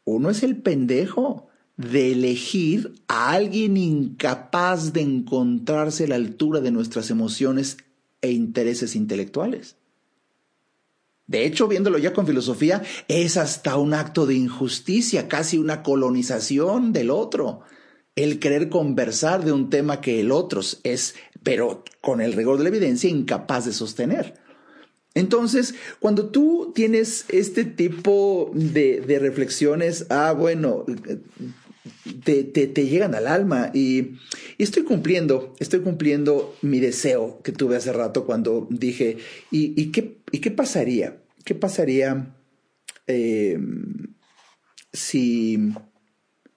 Uno 0.04 0.28
es 0.28 0.42
el 0.42 0.58
pendejo 0.58 1.48
de 1.78 2.12
elegir 2.12 2.92
a 3.08 3.30
alguien 3.30 3.78
incapaz 3.78 4.92
de 4.92 5.00
encontrarse 5.00 6.04
a 6.04 6.08
la 6.08 6.16
altura 6.16 6.60
de 6.60 6.70
nuestras 6.70 7.10
emociones 7.10 7.78
e 8.20 8.30
intereses 8.32 8.94
intelectuales. 8.94 9.76
De 11.30 11.46
hecho, 11.46 11.68
viéndolo 11.68 11.96
ya 11.98 12.12
con 12.12 12.26
filosofía, 12.26 12.82
es 13.06 13.36
hasta 13.36 13.76
un 13.76 13.94
acto 13.94 14.26
de 14.26 14.34
injusticia, 14.34 15.28
casi 15.28 15.58
una 15.58 15.84
colonización 15.84 16.92
del 16.92 17.08
otro. 17.10 17.60
El 18.16 18.40
querer 18.40 18.68
conversar 18.68 19.44
de 19.44 19.52
un 19.52 19.70
tema 19.70 20.00
que 20.00 20.18
el 20.18 20.32
otro 20.32 20.60
es, 20.82 21.14
pero 21.44 21.84
con 22.00 22.20
el 22.20 22.32
rigor 22.32 22.58
de 22.58 22.64
la 22.64 22.70
evidencia, 22.70 23.08
incapaz 23.08 23.64
de 23.64 23.72
sostener. 23.72 24.34
Entonces, 25.14 25.76
cuando 26.00 26.30
tú 26.30 26.72
tienes 26.74 27.26
este 27.28 27.64
tipo 27.64 28.50
de, 28.52 29.04
reflexiones, 29.20 30.06
ah, 30.10 30.34
bueno, 30.36 30.84
te, 32.24 32.42
te, 32.42 32.86
llegan 32.86 33.14
al 33.14 33.28
alma 33.28 33.70
y, 33.72 34.16
estoy 34.58 34.82
cumpliendo, 34.82 35.54
estoy 35.60 35.80
cumpliendo 35.80 36.56
mi 36.60 36.80
deseo 36.80 37.40
que 37.44 37.52
tuve 37.52 37.76
hace 37.76 37.92
rato 37.92 38.26
cuando 38.26 38.66
dije, 38.68 39.18
¿y, 39.52 39.92
qué, 39.92 40.18
y 40.32 40.38
qué 40.40 40.50
pasaría? 40.50 41.19
¿Qué 41.44 41.54
pasaría 41.54 42.34
eh, 43.06 43.58
si, 44.92 45.72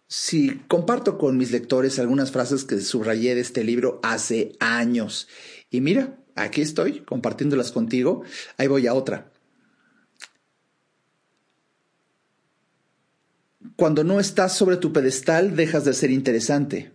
si 0.08 0.62
comparto 0.68 1.18
con 1.18 1.38
mis 1.38 1.52
lectores 1.52 2.00
algunas 2.00 2.32
frases 2.32 2.64
que 2.64 2.80
subrayé 2.80 3.36
de 3.36 3.42
este 3.42 3.64
libro 3.64 4.00
hace 4.04 4.54
años? 4.60 5.28
Y 5.70 5.82
mira, 5.82 6.18
aquí 6.36 6.62
estoy 6.62 7.02
compartiéndolas 7.02 7.72
contigo. 7.72 8.24
Ahí 8.58 8.68
voy 8.68 8.88
a 8.88 8.94
otra. 8.94 9.32
Cuando 13.76 14.04
no 14.04 14.20
estás 14.20 14.56
sobre 14.56 14.78
tu 14.78 14.94
pedestal, 14.94 15.56
dejas 15.56 15.86
de 15.86 15.94
ser 15.94 16.12
interesante. 16.12 16.92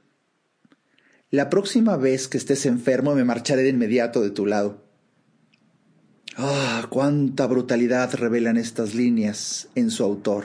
La 1.30 1.50
próxima 1.50 1.96
vez 1.96 2.28
que 2.28 2.38
estés 2.38 2.66
enfermo, 2.66 3.14
me 3.14 3.24
marcharé 3.24 3.62
de 3.62 3.70
inmediato 3.70 4.22
de 4.22 4.30
tu 4.30 4.46
lado. 4.46 4.87
Ah, 6.40 6.86
cuánta 6.88 7.48
brutalidad 7.48 8.14
revelan 8.14 8.58
estas 8.58 8.94
líneas 8.94 9.66
en 9.74 9.90
su 9.90 10.04
autor. 10.04 10.44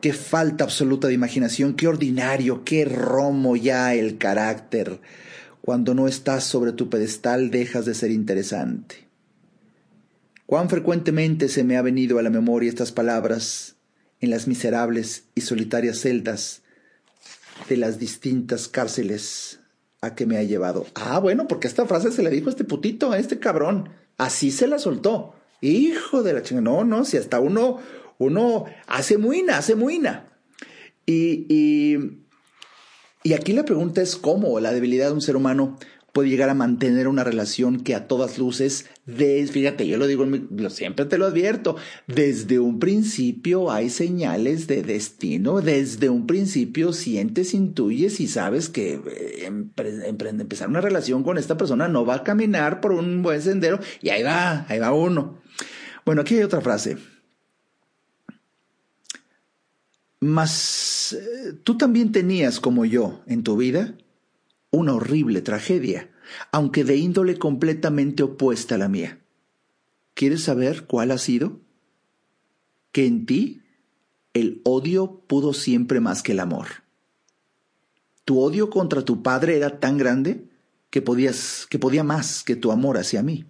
Qué 0.00 0.12
falta 0.12 0.62
absoluta 0.62 1.08
de 1.08 1.14
imaginación, 1.14 1.74
qué 1.74 1.88
ordinario, 1.88 2.62
qué 2.62 2.84
romo 2.84 3.56
ya 3.56 3.94
el 3.94 4.16
carácter. 4.16 5.00
Cuando 5.60 5.92
no 5.92 6.06
estás 6.06 6.44
sobre 6.44 6.70
tu 6.70 6.88
pedestal 6.88 7.50
dejas 7.50 7.84
de 7.84 7.94
ser 7.94 8.12
interesante. 8.12 9.08
Cuán 10.46 10.70
frecuentemente 10.70 11.48
se 11.48 11.64
me 11.64 11.76
ha 11.76 11.82
venido 11.82 12.20
a 12.20 12.22
la 12.22 12.30
memoria 12.30 12.68
estas 12.68 12.92
palabras 12.92 13.74
en 14.20 14.30
las 14.30 14.46
miserables 14.46 15.24
y 15.34 15.40
solitarias 15.40 15.98
celdas 15.98 16.62
de 17.68 17.76
las 17.76 17.98
distintas 17.98 18.68
cárceles 18.68 19.58
a 20.00 20.14
que 20.14 20.26
me 20.26 20.36
ha 20.36 20.42
llevado. 20.42 20.86
Ah, 20.94 21.18
bueno, 21.18 21.48
porque 21.48 21.66
esta 21.66 21.86
frase 21.86 22.12
se 22.12 22.22
la 22.22 22.30
dijo 22.30 22.48
a 22.48 22.50
este 22.50 22.64
putito, 22.64 23.12
a 23.12 23.18
este 23.18 23.38
cabrón. 23.38 23.90
Así 24.18 24.50
se 24.50 24.66
la 24.66 24.78
soltó. 24.78 25.34
Hijo 25.60 26.22
de 26.22 26.32
la 26.32 26.42
chingada. 26.42 26.64
No, 26.64 26.84
no, 26.84 27.04
si 27.04 27.16
hasta 27.16 27.40
uno, 27.40 27.78
uno 28.18 28.66
hace 28.86 29.18
muina, 29.18 29.58
hace 29.58 29.74
muina. 29.74 30.28
Y, 31.06 31.46
y, 31.48 32.24
y 33.22 33.32
aquí 33.32 33.52
la 33.52 33.64
pregunta 33.64 34.02
es 34.02 34.16
cómo 34.16 34.60
la 34.60 34.72
debilidad 34.72 35.08
de 35.08 35.14
un 35.14 35.22
ser 35.22 35.36
humano 35.36 35.78
puede 36.16 36.30
llegar 36.30 36.48
a 36.48 36.54
mantener 36.54 37.08
una 37.08 37.24
relación 37.24 37.80
que 37.80 37.94
a 37.94 38.08
todas 38.08 38.38
luces, 38.38 38.86
de, 39.04 39.46
fíjate, 39.46 39.86
yo 39.86 39.98
lo 39.98 40.06
digo, 40.06 40.24
siempre 40.70 41.04
te 41.04 41.18
lo 41.18 41.26
advierto, 41.26 41.76
desde 42.06 42.58
un 42.58 42.78
principio 42.78 43.70
hay 43.70 43.90
señales 43.90 44.66
de 44.66 44.82
destino, 44.82 45.60
desde 45.60 46.08
un 46.08 46.26
principio 46.26 46.94
sientes, 46.94 47.52
intuyes 47.52 48.18
y 48.20 48.28
sabes 48.28 48.70
que 48.70 48.94
eh, 48.94 49.44
empezar 49.44 50.70
una 50.70 50.80
relación 50.80 51.22
con 51.22 51.36
esta 51.36 51.58
persona 51.58 51.86
no 51.86 52.06
va 52.06 52.14
a 52.14 52.24
caminar 52.24 52.80
por 52.80 52.92
un 52.92 53.22
buen 53.22 53.42
sendero 53.42 53.78
y 54.00 54.08
ahí 54.08 54.22
va, 54.22 54.64
ahí 54.70 54.78
va 54.78 54.94
uno. 54.94 55.42
Bueno, 56.06 56.22
aquí 56.22 56.36
hay 56.36 56.44
otra 56.44 56.62
frase. 56.62 56.96
Mas 60.20 61.12
eh, 61.12 61.52
tú 61.62 61.76
también 61.76 62.10
tenías 62.10 62.58
como 62.58 62.86
yo 62.86 63.20
en 63.26 63.42
tu 63.42 63.58
vida 63.58 63.98
una 64.70 64.94
horrible 64.94 65.42
tragedia, 65.42 66.10
aunque 66.52 66.84
de 66.84 66.96
índole 66.96 67.38
completamente 67.38 68.22
opuesta 68.22 68.74
a 68.74 68.78
la 68.78 68.88
mía. 68.88 69.20
¿Quieres 70.14 70.42
saber 70.42 70.86
cuál 70.86 71.10
ha 71.10 71.18
sido? 71.18 71.60
Que 72.92 73.06
en 73.06 73.26
ti 73.26 73.62
el 74.32 74.60
odio 74.64 75.22
pudo 75.26 75.52
siempre 75.52 76.00
más 76.00 76.22
que 76.22 76.32
el 76.32 76.40
amor. 76.40 76.66
Tu 78.24 78.40
odio 78.40 78.70
contra 78.70 79.04
tu 79.04 79.22
padre 79.22 79.56
era 79.56 79.78
tan 79.78 79.98
grande 79.98 80.48
que 80.90 81.02
podías 81.02 81.66
que 81.70 81.78
podía 81.78 82.02
más 82.02 82.42
que 82.42 82.56
tu 82.56 82.72
amor 82.72 82.98
hacia 82.98 83.22
mí. 83.22 83.46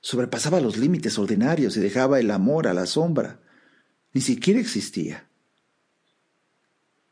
Sobrepasaba 0.00 0.60
los 0.60 0.76
límites 0.76 1.18
ordinarios 1.18 1.76
y 1.76 1.80
dejaba 1.80 2.20
el 2.20 2.30
amor 2.30 2.68
a 2.68 2.74
la 2.74 2.86
sombra. 2.86 3.40
Ni 4.12 4.20
siquiera 4.20 4.60
existía. 4.60 5.28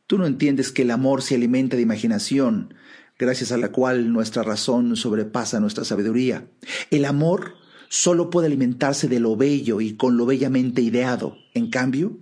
Tú 0.06 0.18
no 0.18 0.26
entiendes 0.26 0.71
que 0.71 0.83
el 0.83 0.90
amor 0.90 1.23
se 1.23 1.35
alimenta 1.35 1.76
de 1.76 1.83
imaginación, 1.83 2.75
gracias 3.18 3.52
a 3.52 3.56
la 3.56 3.71
cual 3.71 4.12
nuestra 4.12 4.42
razón 4.42 4.97
sobrepasa 4.97 5.61
nuestra 5.61 5.85
sabiduría. 5.85 6.49
El 6.90 7.04
amor 7.04 7.54
solo 7.88 8.30
puede 8.30 8.47
alimentarse 8.47 9.09
de 9.09 9.21
lo 9.21 9.37
bello 9.37 9.80
y 9.80 9.94
con 9.94 10.16
lo 10.16 10.26
bellamente 10.26 10.83
ideado. 10.83 11.37
En 11.54 11.71
cambio, 11.71 12.18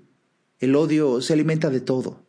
el 0.58 0.76
odio 0.76 1.20
se 1.20 1.32
alimenta 1.32 1.70
de 1.70 1.80
todo. 1.80 2.26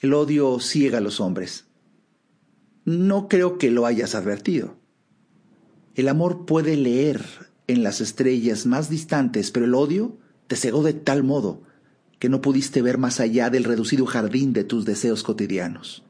El 0.00 0.14
odio 0.14 0.60
ciega 0.60 0.98
a 0.98 1.00
los 1.00 1.20
hombres. 1.20 1.64
No 2.84 3.28
creo 3.28 3.58
que 3.58 3.70
lo 3.70 3.86
hayas 3.86 4.14
advertido. 4.14 4.76
El 5.94 6.08
amor 6.08 6.44
puede 6.46 6.76
leer 6.76 7.24
en 7.66 7.82
las 7.82 8.00
estrellas 8.00 8.66
más 8.66 8.90
distantes, 8.90 9.50
pero 9.50 9.66
el 9.66 9.74
odio 9.74 10.18
te 10.46 10.56
cegó 10.56 10.82
de 10.82 10.92
tal 10.92 11.24
modo 11.24 11.62
que 12.18 12.28
no 12.28 12.40
pudiste 12.40 12.82
ver 12.82 12.98
más 12.98 13.18
allá 13.20 13.50
del 13.50 13.64
reducido 13.64 14.06
jardín 14.06 14.52
de 14.52 14.64
tus 14.64 14.84
deseos 14.84 15.22
cotidianos. 15.22 16.05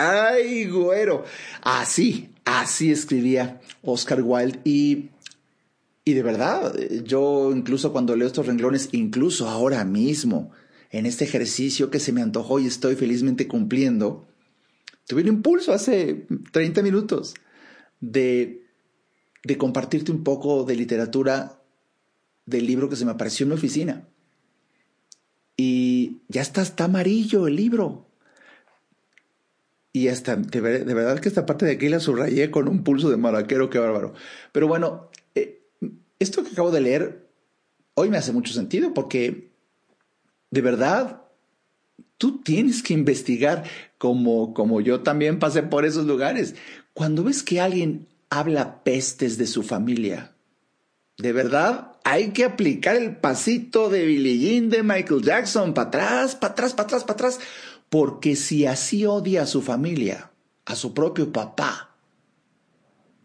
Ay, 0.00 0.66
güero. 0.66 1.24
Así, 1.62 2.30
así 2.44 2.90
escribía 2.90 3.60
Oscar 3.82 4.22
Wilde. 4.22 4.60
Y, 4.64 5.10
y 6.04 6.14
de 6.14 6.22
verdad, 6.22 6.74
yo 7.04 7.52
incluso 7.54 7.92
cuando 7.92 8.16
leo 8.16 8.26
estos 8.26 8.46
renglones, 8.46 8.88
incluso 8.92 9.48
ahora 9.48 9.84
mismo, 9.84 10.52
en 10.90 11.06
este 11.06 11.24
ejercicio 11.24 11.90
que 11.90 12.00
se 12.00 12.12
me 12.12 12.22
antojó 12.22 12.58
y 12.58 12.66
estoy 12.66 12.96
felizmente 12.96 13.46
cumpliendo, 13.46 14.26
tuve 15.06 15.22
un 15.22 15.28
impulso 15.28 15.72
hace 15.72 16.26
30 16.52 16.82
minutos 16.82 17.34
de, 18.00 18.64
de 19.44 19.58
compartirte 19.58 20.12
un 20.12 20.24
poco 20.24 20.64
de 20.64 20.76
literatura 20.76 21.62
del 22.46 22.66
libro 22.66 22.88
que 22.88 22.96
se 22.96 23.04
me 23.04 23.12
apareció 23.12 23.44
en 23.44 23.50
mi 23.50 23.54
oficina. 23.56 24.08
Y 25.56 26.22
ya 26.28 26.40
está, 26.40 26.62
está 26.62 26.84
amarillo 26.84 27.46
el 27.46 27.56
libro. 27.56 28.09
Y 29.92 30.08
hasta, 30.08 30.36
de, 30.36 30.60
verdad 30.60 31.18
que 31.18 31.28
esta 31.28 31.46
parte 31.46 31.66
de 31.66 31.72
aquí 31.72 31.88
la 31.88 31.98
subrayé 31.98 32.50
con 32.50 32.68
un 32.68 32.84
pulso 32.84 33.10
de 33.10 33.16
maraquero, 33.16 33.70
qué 33.70 33.78
bárbaro. 33.78 34.14
Pero 34.52 34.68
bueno, 34.68 35.10
eh, 35.34 35.62
esto 36.18 36.44
que 36.44 36.50
acabo 36.50 36.70
de 36.70 36.80
leer 36.80 37.30
hoy 37.94 38.08
me 38.08 38.18
hace 38.18 38.32
mucho 38.32 38.52
sentido 38.52 38.94
porque 38.94 39.50
de 40.50 40.60
verdad 40.60 41.22
tú 42.18 42.40
tienes 42.42 42.82
que 42.82 42.94
investigar 42.94 43.64
como, 43.98 44.54
como 44.54 44.80
yo 44.80 45.00
también 45.00 45.38
pasé 45.38 45.62
por 45.62 45.84
esos 45.84 46.06
lugares. 46.06 46.54
Cuando 46.92 47.24
ves 47.24 47.42
que 47.42 47.60
alguien 47.60 48.08
habla 48.28 48.84
pestes 48.84 49.38
de 49.38 49.46
su 49.46 49.62
familia, 49.62 50.32
de 51.18 51.32
verdad 51.32 51.92
hay 52.04 52.30
que 52.30 52.44
aplicar 52.44 52.96
el 52.96 53.16
pasito 53.16 53.90
de 53.90 54.06
Billie 54.06 54.38
Jean 54.38 54.70
de 54.70 54.82
Michael 54.82 55.22
Jackson, 55.22 55.74
para 55.74 55.88
atrás, 55.88 56.34
para 56.34 56.52
atrás, 56.52 56.72
para 56.72 56.86
atrás, 56.86 57.04
para 57.04 57.12
atrás 57.14 57.40
porque 57.90 58.36
si 58.36 58.66
así 58.66 59.04
odia 59.04 59.42
a 59.42 59.46
su 59.46 59.60
familia, 59.60 60.30
a 60.64 60.76
su 60.76 60.94
propio 60.94 61.32
papá, 61.32 61.96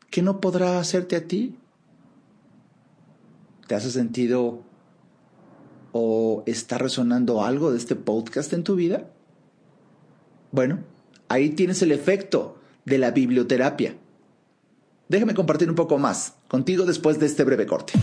¿qué 0.10 0.22
no 0.22 0.42
podrá 0.42 0.80
hacerte 0.80 1.16
a 1.16 1.28
ti? 1.28 1.56
¿Te 3.68 3.76
hace 3.76 3.92
sentido 3.92 4.64
o 5.92 6.44
está 6.48 6.78
resonando 6.78 7.44
algo 7.44 7.72
de 7.72 7.78
este 7.78 7.96
podcast 7.96 8.52
en 8.54 8.64
tu 8.64 8.76
vida? 8.76 9.08
Bueno, 10.52 10.80
ahí 11.30 11.52
tienes 11.52 11.82
el 11.84 11.92
efecto 11.92 12.58
de 12.86 12.98
la 12.98 13.12
biblioterapia. 13.12 13.96
Déjame 15.08 15.36
compartir 15.36 15.70
un 15.70 15.76
poco 15.76 16.00
más 16.00 16.34
contigo 16.48 16.86
después 16.86 17.20
de 17.20 17.28
este 17.28 17.44
breve 17.44 17.68
corte. 17.68 17.94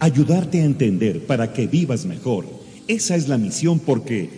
Ayudarte 0.00 0.60
a 0.60 0.64
entender 0.64 1.24
para 1.24 1.52
que 1.52 1.68
vivas 1.68 2.04
mejor. 2.04 2.46
Esa 2.88 3.14
es 3.14 3.28
la 3.28 3.38
misión 3.38 3.78
porque 3.78 4.37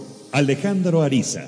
Alejandro 0.33 1.01
Ariza. 1.01 1.45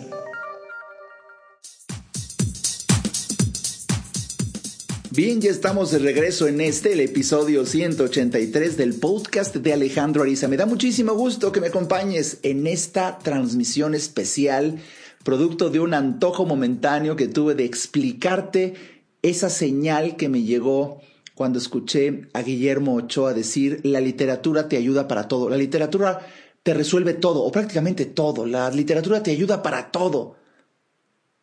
Bien, 5.09 5.39
ya 5.39 5.51
estamos 5.51 5.91
de 5.91 5.99
regreso 5.99 6.47
en 6.49 6.59
este, 6.59 6.91
el 6.91 6.99
episodio 6.99 7.65
183 7.65 8.75
del 8.75 8.95
podcast 8.95 9.55
de 9.55 9.71
Alejandro 9.71 10.23
Ariza. 10.23 10.49
Me 10.49 10.57
da 10.57 10.65
muchísimo 10.65 11.13
gusto 11.13 11.53
que 11.53 11.61
me 11.61 11.67
acompañes 11.67 12.39
en 12.43 12.67
esta 12.67 13.19
transmisión 13.19 13.95
especial, 13.95 14.79
producto 15.23 15.69
de 15.69 15.79
un 15.79 15.93
antojo 15.93 16.45
momentáneo 16.45 17.15
que 17.15 17.29
tuve 17.29 17.55
de 17.55 17.63
explicarte 17.63 18.73
esa 19.21 19.49
señal 19.49 20.17
que 20.17 20.27
me 20.27 20.43
llegó 20.43 20.99
cuando 21.35 21.57
escuché 21.57 22.27
a 22.33 22.41
Guillermo 22.41 22.95
Ochoa 22.95 23.33
decir, 23.33 23.79
la 23.83 24.01
literatura 24.01 24.67
te 24.67 24.75
ayuda 24.75 25.07
para 25.07 25.29
todo, 25.29 25.49
la 25.49 25.57
literatura 25.57 26.27
te 26.63 26.73
resuelve 26.73 27.13
todo, 27.13 27.43
o 27.43 27.51
prácticamente 27.51 28.05
todo, 28.05 28.45
la 28.45 28.71
literatura 28.71 29.21
te 29.21 29.31
ayuda 29.31 29.61
para 29.61 29.91
todo. 29.91 30.37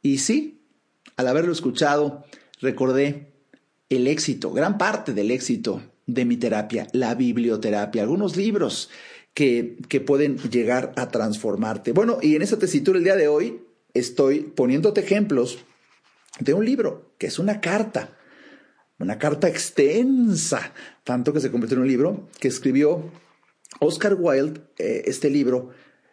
Y 0.03 0.19
sí, 0.19 0.63
al 1.17 1.29
haberlo 1.29 1.53
escuchado, 1.53 2.25
recordé 2.61 3.33
el 3.91 4.07
éxito, 4.07 4.51
gran 4.51 4.79
parte 4.79 5.13
del 5.13 5.31
éxito 5.31 5.83
de 6.07 6.25
mi 6.25 6.39
terapia, 6.39 6.87
la 6.93 7.15
biblioterapia, 7.15 8.03
algunos 8.03 8.37
libros 8.37 8.89
que, 9.35 9.77
que 9.89 10.01
pueden 10.01 10.39
llegar 10.39 10.93
a 10.97 11.09
transformarte. 11.09 11.93
Bueno, 11.93 12.19
y 12.23 12.35
en 12.35 12.43
esa 12.43 12.59
tesitura 12.59 12.99
el 12.99 13.05
día 13.05 13.17
de 13.17 13.29
hoy 13.29 13.61
estoy 13.93 14.41
poniéndote 14.41 15.03
ejemplos 15.03 15.59
de 16.39 16.55
un 16.55 16.65
libro, 16.65 17.13
que 17.19 17.27
es 17.27 17.39
una 17.39 17.61
carta, 17.61 18.17
una 18.99 19.19
carta 19.19 19.49
extensa, 19.49 20.73
tanto 21.05 21.33
que 21.33 21.41
se 21.41 21.51
convirtió 21.51 21.77
en 21.77 21.83
un 21.83 21.89
libro, 21.89 22.29
que 22.39 22.49
escribió 22.49 23.11
Oscar 23.79 24.17
Wilde. 24.19 24.61
Eh, 24.79 25.05
este 25.07 25.31
libro 25.31 25.71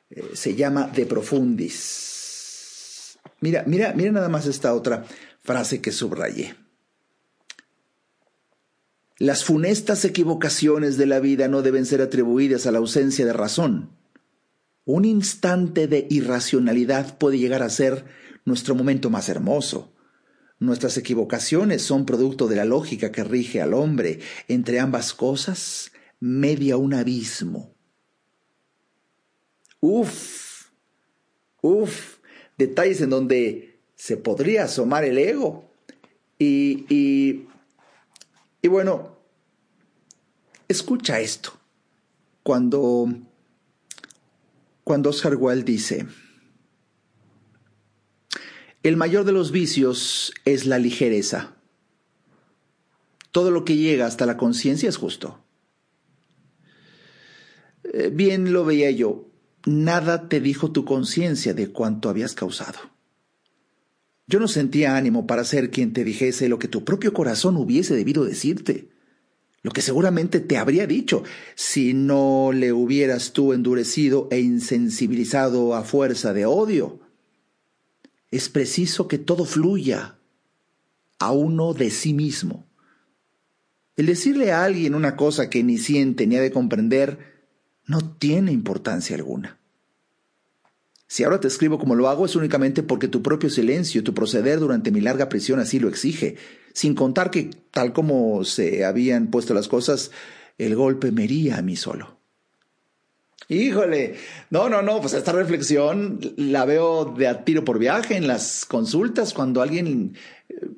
eh, 0.10 0.24
se 0.34 0.56
llama 0.56 0.88
De 0.88 1.06
Profundis. 1.06 3.17
Mira, 3.41 3.63
mira, 3.67 3.93
mira 3.93 4.12
nada 4.12 4.30
más 4.30 4.46
esta 4.46 4.74
otra 4.74 5.06
frase 5.41 5.82
que 5.82 5.91
subrayé. 5.91 6.56
Las 9.20 9.43
funestas 9.43 10.06
equivocaciones 10.06 10.98
de 10.98 11.08
la 11.08 11.20
vida 11.20 11.48
no 11.48 11.63
deben 11.63 11.88
ser 11.88 12.02
atribuidas 12.02 12.67
a 12.67 12.72
la 12.72 12.78
ausencia 12.78 13.26
de 13.26 13.34
razón. 13.34 13.89
Un 14.86 15.06
instante 15.06 15.88
de 15.88 16.06
irracionalidad 16.10 17.17
puede 17.17 17.39
llegar 17.39 17.63
a 17.63 17.70
ser 17.70 18.06
nuestro 18.46 18.76
momento 18.76 19.10
más 19.10 19.28
hermoso. 19.28 19.91
Nuestras 20.60 20.98
equivocaciones 20.98 21.82
son 21.82 22.06
producto 22.06 22.48
de 22.48 22.56
la 22.56 22.65
lógica 22.65 23.12
que 23.12 23.24
rige 23.24 23.62
al 23.62 23.74
hombre. 23.74 24.20
Entre 24.48 24.80
ambas 24.80 25.13
cosas 25.13 25.91
media 26.20 26.78
un 26.78 26.94
abismo. 26.94 27.74
Uf, 29.80 30.70
uf, 31.62 32.18
detalles 32.58 33.02
en 33.02 33.10
donde 33.10 33.80
se 33.96 34.18
podría 34.18 34.66
asomar 34.66 35.04
el 35.04 35.18
ego. 35.18 35.70
Y, 36.40 36.86
y 36.94 37.48
y 38.62 38.68
bueno, 38.70 39.18
escucha 40.68 41.20
esto. 41.20 41.54
Cuando, 42.44 43.08
cuando 44.84 45.10
Oscar 45.10 45.36
Wilde 45.36 45.64
dice, 45.64 46.08
el 48.84 48.98
mayor 48.98 49.26
de 49.26 49.32
los 49.32 49.52
vicios 49.52 50.34
es 50.46 50.66
la 50.66 50.80
ligereza. 50.80 51.56
Todo 53.32 53.52
lo 53.52 53.66
que 53.66 53.76
llega 53.76 54.06
hasta 54.06 54.26
la 54.26 54.38
conciencia 54.38 54.90
es 54.90 54.98
justo. 54.98 55.44
Eh, 57.93 58.10
bien 58.13 58.52
lo 58.54 58.65
veía 58.65 58.91
yo, 58.91 59.30
nada 59.65 60.28
te 60.28 60.41
dijo 60.41 60.71
tu 60.71 60.86
conciencia 60.86 61.54
de 61.54 61.69
cuánto 61.69 62.10
habías 62.10 62.34
causado. 62.34 62.80
Yo 64.28 64.39
no 64.39 64.47
sentía 64.47 64.97
ánimo 64.97 65.26
para 65.26 65.45
ser 65.45 65.71
quien 65.71 65.93
te 65.93 66.04
dijese 66.04 66.50
lo 66.50 66.60
que 66.60 66.67
tu 66.67 66.84
propio 66.84 67.13
corazón 67.13 67.56
hubiese 67.56 67.95
debido 67.95 68.26
decirte, 68.26 68.89
lo 69.63 69.71
que 69.71 69.82
seguramente 69.82 70.39
te 70.39 70.58
habría 70.58 70.86
dicho 70.86 71.23
si 71.56 71.93
no 71.93 72.52
le 72.54 72.73
hubieras 72.73 73.32
tú 73.32 73.54
endurecido 73.54 74.28
e 74.32 74.39
insensibilizado 74.39 75.76
a 75.76 75.84
fuerza 75.84 76.34
de 76.34 76.45
odio. 76.45 77.00
Es 78.32 78.50
preciso 78.50 79.08
que 79.08 79.17
todo 79.17 79.45
fluya 79.45 80.19
a 81.19 81.32
uno 81.32 81.73
de 81.73 81.89
sí 81.89 82.13
mismo. 82.13 82.67
El 83.95 84.08
decirle 84.08 84.52
a 84.52 84.63
alguien 84.63 84.93
una 84.93 85.15
cosa 85.15 85.50
que 85.50 85.63
ni 85.63 85.78
siente 85.78 86.28
ni 86.28 86.36
ha 86.36 86.41
de 86.41 86.52
comprender 86.52 87.37
no 87.88 88.00
tiene 88.17 88.52
importancia 88.52 89.15
alguna. 89.15 89.58
Si 91.08 91.23
ahora 91.23 91.39
te 91.39 91.47
escribo 91.47 91.80
como 91.80 91.95
lo 91.95 92.10
hago 92.10 92.26
es 92.26 92.36
únicamente 92.36 92.84
porque 92.84 93.08
tu 93.08 93.23
propio 93.23 93.50
silencio, 93.50 94.04
tu 94.04 94.13
proceder 94.13 94.60
durante 94.60 94.91
mi 94.91 95.00
larga 95.00 95.30
prisión 95.30 95.60
así 95.60 95.80
lo 95.80 95.88
exige, 95.88 96.36
sin 96.73 96.95
contar 96.95 97.32
que, 97.32 97.50
tal 97.71 97.93
como 97.93 98.43
se 98.43 98.84
habían 98.84 99.28
puesto 99.28 99.54
las 99.54 99.69
cosas, 99.69 100.12
el 100.58 100.76
golpe 100.76 101.12
me 101.12 101.23
hería 101.23 101.58
a 101.58 101.62
mí 101.62 101.78
solo. 101.78 102.17
Híjole, 103.50 104.15
no, 104.50 104.67
no, 104.67 104.82
no, 104.82 105.00
pues 105.00 105.13
esta 105.13 105.32
reflexión 105.32 106.19
la 106.36 106.65
veo 106.65 107.06
de 107.06 107.30
a 107.30 107.45
tiro 107.45 107.63
por 107.63 107.80
viaje 107.80 108.17
en 108.17 108.28
las 108.28 108.65
consultas 108.65 109.34
cuando 109.34 109.62
alguien 109.62 110.17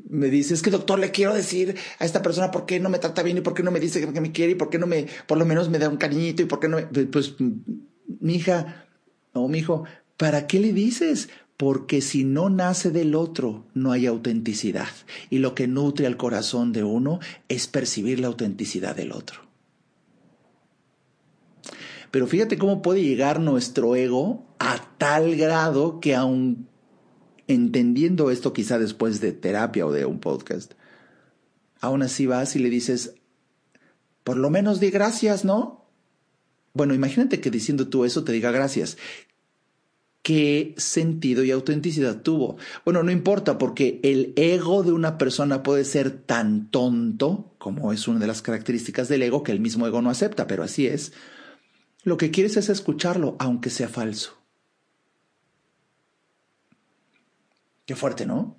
me 0.09 0.29
dice, 0.29 0.53
es 0.53 0.61
que 0.61 0.71
doctor, 0.71 0.99
le 0.99 1.11
quiero 1.11 1.33
decir 1.33 1.75
a 1.99 2.05
esta 2.05 2.21
persona 2.21 2.51
por 2.51 2.65
qué 2.65 2.79
no 2.79 2.89
me 2.89 2.99
trata 2.99 3.23
bien 3.23 3.37
y 3.37 3.41
por 3.41 3.53
qué 3.53 3.63
no 3.63 3.71
me 3.71 3.79
dice 3.79 4.01
que 4.11 4.21
me 4.21 4.31
quiere 4.31 4.53
y 4.53 4.55
por 4.55 4.69
qué 4.69 4.79
no 4.79 4.87
me, 4.87 5.07
por 5.27 5.37
lo 5.37 5.45
menos 5.45 5.69
me 5.69 5.79
da 5.79 5.89
un 5.89 5.97
cariñito 5.97 6.41
y 6.41 6.45
por 6.45 6.59
qué 6.59 6.67
no 6.67 6.77
me, 6.77 6.83
pues, 7.05 7.35
mi 7.39 8.35
hija 8.35 8.85
o 9.33 9.47
mi 9.47 9.59
hijo, 9.59 9.85
¿Para 10.19 10.47
qué 10.47 10.59
le 10.59 10.73
dices? 10.73 11.29
Porque 11.55 12.01
si 12.01 12.25
no 12.25 12.49
nace 12.49 12.91
del 12.91 13.15
otro, 13.15 13.63
no 13.73 13.93
hay 13.93 14.05
autenticidad. 14.05 14.89
Y 15.29 15.37
lo 15.37 15.55
que 15.55 15.65
nutre 15.65 16.07
al 16.07 16.17
corazón 16.17 16.73
de 16.73 16.83
uno 16.83 17.21
es 17.47 17.67
percibir 17.67 18.19
la 18.19 18.27
autenticidad 18.27 18.97
del 18.97 19.13
otro. 19.13 19.39
Pero 22.11 22.27
fíjate 22.27 22.57
cómo 22.57 22.81
puede 22.81 23.01
llegar 23.01 23.39
nuestro 23.39 23.95
ego 23.95 24.45
a 24.59 24.93
tal 24.97 25.37
grado 25.37 26.01
que 26.01 26.15
aun 26.15 26.67
entendiendo 27.49 28.31
esto 28.31 28.53
quizá 28.53 28.79
después 28.79 29.19
de 29.19 29.33
terapia 29.33 29.85
o 29.85 29.91
de 29.91 30.05
un 30.05 30.19
podcast, 30.19 30.73
aún 31.81 32.03
así 32.03 32.25
vas 32.25 32.55
y 32.55 32.59
le 32.59 32.69
dices, 32.69 33.15
por 34.23 34.37
lo 34.37 34.49
menos 34.49 34.79
di 34.79 34.91
gracias, 34.91 35.43
¿no? 35.43 35.85
Bueno, 36.73 36.93
imagínate 36.93 37.41
que 37.41 37.49
diciendo 37.49 37.89
tú 37.89 38.05
eso 38.05 38.23
te 38.23 38.31
diga 38.31 38.51
gracias 38.51 38.97
qué 40.21 40.75
sentido 40.77 41.43
y 41.43 41.49
autenticidad 41.49 42.21
tuvo. 42.21 42.57
Bueno, 42.85 43.01
no 43.01 43.09
importa 43.09 43.57
porque 43.57 43.99
el 44.03 44.33
ego 44.35 44.83
de 44.83 44.91
una 44.91 45.17
persona 45.17 45.63
puede 45.63 45.85
ser 45.85 46.11
tan 46.11 46.69
tonto, 46.69 47.55
como 47.57 47.91
es 47.93 48.07
una 48.07 48.19
de 48.19 48.27
las 48.27 48.43
características 48.43 49.09
del 49.09 49.23
ego, 49.23 49.41
que 49.41 49.51
el 49.51 49.59
mismo 49.59 49.87
ego 49.87 50.03
no 50.03 50.11
acepta, 50.11 50.45
pero 50.45 50.61
así 50.61 50.85
es. 50.85 51.13
Lo 52.03 52.17
que 52.17 52.29
quieres 52.29 52.57
es 52.57 52.69
escucharlo, 52.69 53.37
aunque 53.39 53.71
sea 53.71 53.87
falso. 53.87 54.38
Qué 57.89 57.95
fuerte, 57.95 58.27
¿no? 58.27 58.55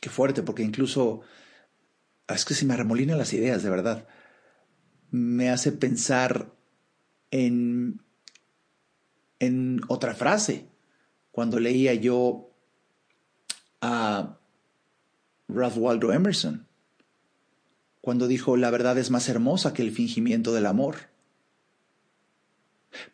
Qué 0.00 0.10
fuerte, 0.10 0.42
porque 0.42 0.64
incluso 0.64 1.20
ah, 2.26 2.34
es 2.34 2.44
que 2.44 2.54
se 2.54 2.66
me 2.66 2.74
arremolinan 2.74 3.16
las 3.16 3.32
ideas, 3.32 3.62
de 3.62 3.70
verdad. 3.70 4.08
Me 5.12 5.50
hace 5.50 5.70
pensar 5.70 6.52
en 7.30 8.02
en 9.38 9.82
otra 9.86 10.16
frase, 10.16 10.66
cuando 11.30 11.60
leía 11.60 11.94
yo 11.94 12.50
a 13.80 14.40
Ralph 15.46 15.76
Waldo 15.76 16.12
Emerson, 16.12 16.66
cuando 18.00 18.26
dijo, 18.26 18.56
la 18.56 18.70
verdad 18.70 18.98
es 18.98 19.12
más 19.12 19.28
hermosa 19.28 19.74
que 19.74 19.82
el 19.82 19.92
fingimiento 19.92 20.52
del 20.52 20.66
amor. 20.66 20.96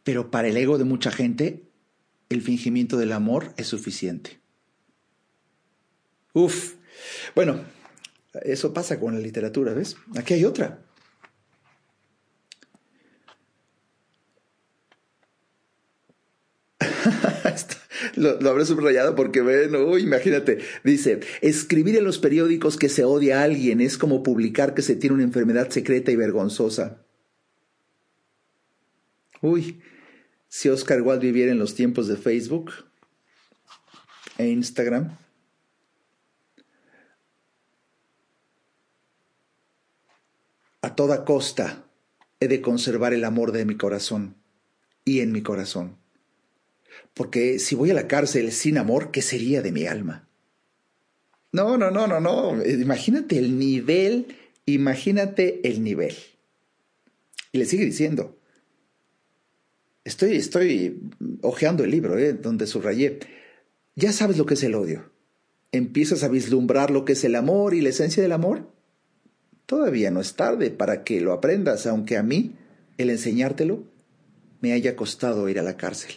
Pero 0.03 0.31
para 0.31 0.49
el 0.49 0.57
ego 0.57 0.79
de 0.79 0.85
mucha 0.85 1.11
gente, 1.11 1.67
el 2.29 2.43
fingimiento 2.43 2.97
del 2.97 3.13
amor 3.13 3.53
es 3.57 3.69
suficiente. 3.69 4.41
Uf, 6.33 6.75
bueno, 7.35 7.61
eso 8.43 8.75
pasa 8.75 9.01
con 9.01 9.15
la 9.15 9.21
literatura, 9.21 9.73
¿ves? 9.73 9.97
Aquí 10.17 10.35
hay 10.35 10.45
otra. 10.45 10.83
lo, 18.17 18.41
lo, 18.41 18.51
habré 18.51 18.67
subrayado 18.67 19.15
porque 19.15 19.41
ven, 19.41 19.73
imagínate, 19.99 20.59
dice, 20.85 21.21
escribir 21.41 21.97
en 21.97 22.05
los 22.05 22.19
periódicos 22.19 22.77
que 22.77 22.89
se 22.89 23.05
odia 23.05 23.41
a 23.41 23.45
alguien 23.45 23.81
es 23.81 23.97
como 23.97 24.23
publicar 24.23 24.75
que 24.75 24.83
se 24.83 24.97
tiene 24.97 25.15
una 25.15 25.25
enfermedad 25.25 25.71
secreta 25.71 26.11
y 26.11 26.17
vergonzosa. 26.17 27.03
Uy, 29.41 29.81
si 30.57 30.71
Oscar 30.71 31.03
Wilde 31.03 31.27
viviera 31.27 31.53
en 31.53 31.59
los 31.59 31.75
tiempos 31.75 32.09
de 32.09 32.17
Facebook 32.17 32.73
e 34.39 34.47
Instagram. 34.49 35.19
A 40.81 40.95
toda 40.95 41.27
costa 41.27 41.85
he 42.41 42.49
de 42.49 42.63
conservar 42.63 43.13
el 43.13 43.25
amor 43.25 43.53
de 43.53 43.67
mi 43.67 43.77
corazón 43.77 44.35
y 45.05 45.21
en 45.21 45.31
mi 45.31 45.43
corazón 45.43 45.99
porque 47.13 47.59
si 47.59 47.75
voy 47.75 47.91
a 47.91 47.95
la 47.95 48.09
cárcel 48.09 48.51
sin 48.51 48.79
amor, 48.79 49.11
¿qué 49.11 49.21
sería 49.21 49.61
de 49.61 49.73
mi 49.73 49.87
alma? 49.87 50.27
No, 51.53 51.77
no, 51.77 51.91
no, 51.91 52.07
no, 52.07 52.19
no. 52.19 52.65
Imagínate 52.65 53.37
el 53.37 53.59
nivel, 53.59 54.37
imagínate 54.65 55.69
el 55.69 55.83
nivel. 55.85 56.15
Y 57.53 57.59
le 57.59 57.67
sigue 57.67 57.85
diciendo. 57.85 58.39
Estoy, 60.07 60.37
estoy 60.37 61.01
hojeando 61.43 61.83
el 61.83 61.91
libro, 61.91 62.17
¿eh? 62.17 62.33
donde 62.33 62.69
subrayé. 62.69 63.19
Ya 63.97 64.13
sabes 64.13 64.39
lo 64.39 64.47
que 64.47 64.55
es 64.55 64.63
el 64.63 64.77
odio. 64.77 65.11
¿Empiezas 65.73 66.23
a 66.23 66.29
vislumbrar 66.29 66.93
lo 66.93 67.05
que 67.05 67.15
es 67.15 67.25
el 67.25 67.35
amor 67.35 67.75
y 67.75 67.81
la 67.81 67.89
esencia 67.89 68.23
del 68.23 68.31
amor? 68.31 68.71
Todavía 69.67 70.13
no 70.13 70.21
es 70.21 70.35
tarde 70.35 70.71
para 70.71 71.03
que 71.03 71.21
lo 71.21 71.33
aprendas, 71.33 71.89
aunque 71.89 72.17
a 72.17 72.23
mí, 72.23 72.53
el 72.99 73.11
enseñártelo, 73.11 73.83
me 74.61 74.73
haya 74.75 74.95
costado 74.95 75.49
ir 75.49 75.59
a 75.59 75.65
la 75.65 75.77
cárcel. 75.77 76.13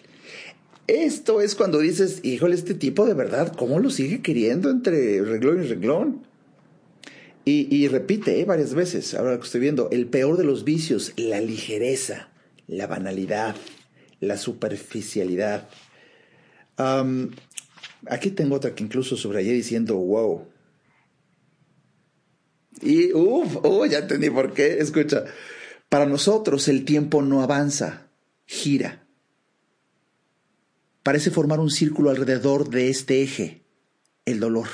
Esto 0.85 1.41
es 1.41 1.55
cuando 1.55 1.79
dices, 1.79 2.19
híjole, 2.21 2.53
este 2.53 2.75
tipo 2.75 3.07
de 3.07 3.15
verdad, 3.15 3.55
¿cómo 3.57 3.79
lo 3.79 3.89
sigue 3.89 4.21
queriendo 4.21 4.69
entre 4.69 5.19
reglón 5.23 5.63
y 5.63 5.67
reglón? 5.67 6.27
Y, 7.43 7.87
repite 7.87 8.39
¿eh? 8.39 8.45
varias 8.45 8.75
veces, 8.75 9.15
ahora 9.15 9.35
que 9.39 9.45
estoy 9.45 9.61
viendo, 9.61 9.89
el 9.89 10.05
peor 10.05 10.37
de 10.37 10.43
los 10.43 10.63
vicios, 10.63 11.13
la 11.17 11.41
ligereza, 11.41 12.29
la 12.67 12.85
banalidad, 12.85 13.55
la 14.19 14.37
superficialidad. 14.37 15.69
aquí 18.07 18.31
tengo 18.31 18.55
otra 18.55 18.75
que 18.75 18.83
incluso 18.83 19.17
subrayé 19.17 19.53
diciendo, 19.53 19.95
wow. 19.95 20.47
Y, 22.81 23.11
uff, 23.13 23.57
oh, 23.63 23.85
ya 23.85 23.99
entendí 23.99 24.29
por 24.29 24.53
qué. 24.53 24.79
Escucha, 24.79 25.25
para 25.89 26.05
nosotros 26.05 26.67
el 26.67 26.85
tiempo 26.85 27.21
no 27.21 27.41
avanza, 27.41 28.07
gira. 28.45 29.05
Parece 31.03 31.31
formar 31.31 31.59
un 31.59 31.71
círculo 31.71 32.09
alrededor 32.09 32.69
de 32.69 32.89
este 32.89 33.21
eje, 33.23 33.63
el 34.25 34.39
dolor. 34.39 34.67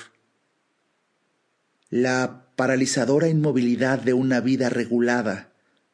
La 1.90 2.52
paralizadora 2.56 3.28
inmovilidad 3.28 4.00
de 4.00 4.14
una 4.14 4.42
vida 4.42 4.70
regulada, 4.70 5.54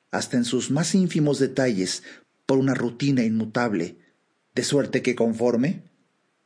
hasta 0.09 0.37
en 0.37 0.45
sus 0.45 0.71
más 0.71 0.95
ínfimos 0.95 1.39
detalles, 1.39 2.03
por 2.51 2.59
una 2.59 2.73
rutina 2.73 3.23
inmutable, 3.23 3.95
de 4.55 4.63
suerte 4.65 5.01
que 5.01 5.15
conforme 5.15 5.83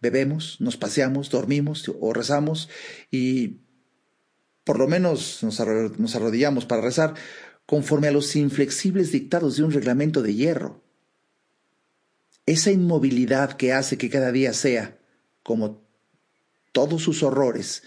bebemos, 0.02 0.58
nos 0.62 0.78
paseamos, 0.78 1.32
dormimos 1.32 1.92
o 2.00 2.14
rezamos 2.14 2.70
y 3.10 3.62
por 4.64 4.78
lo 4.78 4.88
menos 4.88 5.42
nos, 5.42 5.60
arrodillamos 5.60 6.68
para 6.68 6.84
rezar, 6.84 7.16
conforme 7.66 8.08
a 8.08 8.12
los 8.12 8.36
inflexibles 8.36 9.12
dictados 9.12 9.58
de 9.58 9.64
un 9.64 9.72
reglamento 9.72 10.22
de 10.22 10.36
hierro. 10.36 10.84
Esa 12.46 12.70
inmovilidad 12.70 13.54
que 13.54 13.74
hace 13.74 13.98
que 13.98 14.12
cada 14.12 14.32
día 14.32 14.54
sea, 14.54 15.00
como 15.42 15.82
todos 16.72 17.02
sus 17.02 17.24
horrores, 17.24 17.82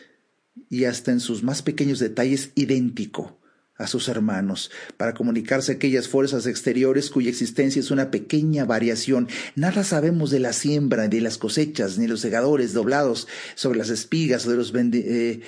y 0.69 0.87
hasta 0.87 1.13
en 1.13 1.21
sus 1.21 1.45
más 1.45 1.63
pequeños 1.63 2.01
detalles, 2.01 2.51
idéntico 2.57 3.38
a 3.79 3.87
sus 3.87 4.09
hermanos, 4.09 4.71
para 4.97 5.15
comunicarse 5.15 5.73
aquellas 5.73 6.09
fuerzas 6.09 6.47
exteriores 6.47 7.11
cuya 7.11 7.31
existencia 7.31 7.79
es 7.79 7.93
una 7.93 8.11
pequeña 8.11 8.65
variación. 8.65 9.29
Nada 9.55 9.85
sabemos 9.85 10.31
de 10.31 10.41
la 10.41 10.53
siembra, 10.53 11.09
de 11.09 11.21
las 11.21 11.39
cosechas, 11.39 11.97
ni 11.97 12.09
los 12.09 12.21
segadores 12.21 12.73
doblados 12.73 13.29
sobre 13.55 13.79
las 13.79 13.91
espigas 13.91 14.47
o 14.47 14.51
de 14.51 14.57
los 14.57 14.73
eh, 14.75 15.41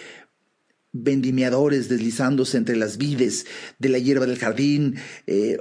vendimiadores 0.92 1.88
deslizándose 1.88 2.56
entre 2.56 2.76
las 2.76 2.98
vides 2.98 3.46
de 3.80 3.88
la 3.88 3.98
hierba 3.98 4.26
del 4.26 4.38
jardín, 4.38 4.96
eh, 5.26 5.58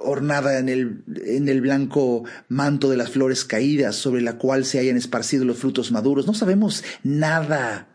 ornada 0.00 0.60
en 0.60 0.68
el, 0.68 1.02
en 1.24 1.48
el 1.48 1.60
blanco 1.60 2.24
manto 2.48 2.88
de 2.88 2.96
las 2.96 3.10
flores 3.10 3.44
caídas 3.44 3.96
sobre 3.96 4.22
la 4.22 4.38
cual 4.38 4.64
se 4.64 4.78
hayan 4.78 4.96
esparcido 4.96 5.44
los 5.44 5.58
frutos 5.58 5.90
maduros. 5.90 6.26
No 6.26 6.34
sabemos 6.34 6.84
nada. 7.02 7.88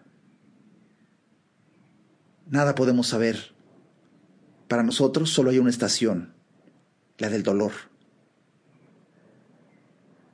Nada 2.50 2.76
podemos 2.76 3.08
saber. 3.08 3.59
Para 4.70 4.84
nosotros 4.84 5.32
solo 5.32 5.50
hay 5.50 5.58
una 5.58 5.72
estación, 5.72 6.32
la 7.18 7.30
del 7.30 7.42
dolor. 7.42 7.72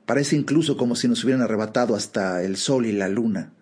Parece 0.04 0.36
incluso 0.36 0.76
como 0.76 0.94
si 0.94 1.08
nos 1.08 1.24
hubieran 1.24 1.42
arrebatado 1.42 1.96
hasta 1.96 2.44
el 2.44 2.58
sol 2.58 2.84
y 2.84 2.92
la 2.92 3.08
luna. 3.08 3.54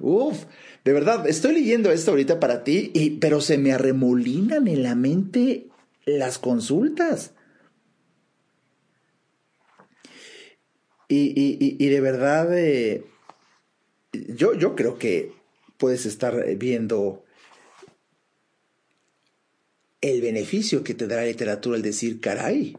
Uf, 0.00 0.44
de 0.84 0.92
verdad, 0.92 1.28
estoy 1.28 1.54
leyendo 1.54 1.92
esto 1.92 2.10
ahorita 2.10 2.40
para 2.40 2.64
ti, 2.64 2.90
y, 2.92 3.10
pero 3.18 3.40
se 3.40 3.56
me 3.56 3.72
arremolinan 3.72 4.66
en 4.66 4.82
la 4.82 4.96
mente 4.96 5.68
las 6.04 6.38
consultas. 6.38 7.34
Y, 11.08 11.88
de 11.88 12.00
verdad, 12.00 12.58
eh, 12.58 13.06
yo, 14.12 14.54
yo 14.54 14.74
creo 14.74 14.98
que 14.98 15.32
puedes 15.78 16.04
estar 16.04 16.44
viendo 16.56 17.24
el 20.00 20.20
beneficio 20.20 20.84
que 20.84 20.94
te 20.94 21.06
da 21.06 21.16
la 21.16 21.24
literatura 21.24 21.76
al 21.76 21.82
decir, 21.82 22.20
caray. 22.20 22.76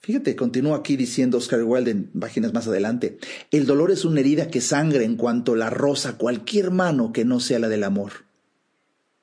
Fíjate, 0.00 0.34
continúa 0.34 0.78
aquí 0.78 0.96
diciendo 0.96 1.36
Oscar 1.36 1.62
Wilde 1.62 1.90
en 1.90 2.04
páginas 2.18 2.54
más 2.54 2.66
adelante, 2.66 3.18
el 3.50 3.66
dolor 3.66 3.90
es 3.90 4.06
una 4.06 4.20
herida 4.20 4.48
que 4.48 4.62
sangra 4.62 5.02
en 5.02 5.16
cuanto 5.16 5.56
la 5.56 5.68
roza 5.68 6.16
cualquier 6.16 6.70
mano 6.70 7.12
que 7.12 7.26
no 7.26 7.38
sea 7.38 7.58
la 7.58 7.68
del 7.68 7.84
amor, 7.84 8.12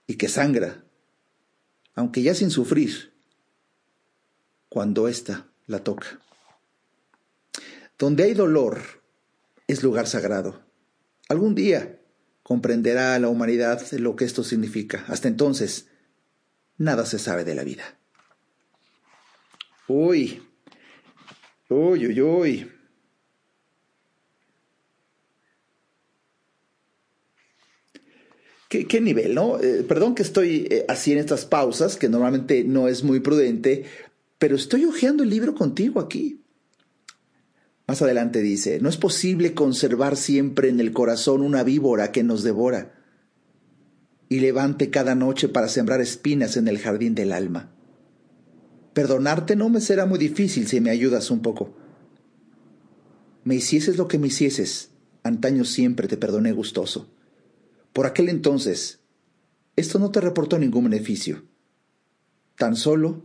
y 0.05 0.15
que 0.15 0.29
sangra, 0.29 0.85
aunque 1.95 2.21
ya 2.21 2.35
sin 2.35 2.51
sufrir, 2.51 3.11
cuando 4.69 5.07
ésta 5.07 5.47
la 5.65 5.83
toca. 5.83 6.21
Donde 7.97 8.23
hay 8.23 8.35
dolor 8.35 8.81
es 9.65 9.81
lugar 9.81 10.05
sagrado. 10.05 10.61
Algún 11.27 11.55
día 11.55 11.99
comprenderá 12.43 13.17
la 13.17 13.29
humanidad 13.29 13.81
lo 13.93 14.15
que 14.15 14.25
esto 14.25 14.43
significa. 14.43 15.03
Hasta 15.07 15.27
entonces, 15.27 15.87
nada 16.77 17.05
se 17.05 17.19
sabe 17.19 17.43
de 17.43 17.55
la 17.55 17.63
vida. 17.63 17.83
Uy, 19.87 20.41
uy, 21.69 22.07
uy, 22.07 22.21
uy. 22.21 22.71
¿Qué, 28.69 28.99
nivel, 28.99 29.33
no? 29.33 29.59
Eh, 29.61 29.85
perdón 29.87 30.13
que 30.13 30.23
estoy 30.23 30.67
eh, 30.69 30.85
así 30.89 31.13
en 31.13 31.19
estas 31.19 31.45
pausas, 31.45 31.95
que 31.95 32.09
normalmente 32.09 32.65
no 32.65 32.89
es 32.89 33.01
muy 33.01 33.21
prudente, 33.21 33.85
pero 34.37 34.57
estoy 34.57 34.83
hojeando 34.83 35.23
el 35.23 35.29
libro 35.29 35.55
contigo 35.55 36.01
aquí. 36.01 36.43
Más 37.87 38.01
adelante 38.01 38.41
dice, 38.41 38.79
no 38.81 38.89
es 38.89 38.97
posible 38.97 39.53
conservar 39.53 40.17
siempre 40.17 40.67
en 40.67 40.81
el 40.81 40.91
corazón 40.91 41.41
una 41.41 41.63
víbora 41.63 42.11
que 42.11 42.23
nos 42.23 42.43
devora 42.43 42.96
y 44.29 44.39
levante 44.39 44.89
cada 44.89 45.15
noche 45.15 45.47
para 45.47 45.69
sembrar 45.69 46.01
espinas 46.01 46.57
en 46.57 46.67
el 46.67 46.79
jardín 46.79 47.15
del 47.15 47.31
alma. 47.31 47.71
Perdonarte 48.93 49.55
no 49.55 49.69
me 49.69 49.79
será 49.79 50.05
muy 50.05 50.19
difícil 50.19 50.67
si 50.67 50.81
me 50.81 50.89
ayudas 50.89 51.31
un 51.31 51.41
poco. 51.41 51.75
Me 53.43 53.55
hicieses 53.55 53.97
lo 53.97 54.07
que 54.07 54.17
me 54.17 54.27
hicieses, 54.27 54.89
antaño 55.23 55.63
siempre 55.63 56.07
te 56.07 56.17
perdoné 56.17 56.51
gustoso. 56.51 57.09
Por 57.93 58.05
aquel 58.05 58.29
entonces, 58.29 58.99
esto 59.75 59.99
no 59.99 60.11
te 60.11 60.19
reportó 60.19 60.59
ningún 60.59 60.85
beneficio. 60.85 61.43
Tan 62.57 62.75
solo 62.75 63.23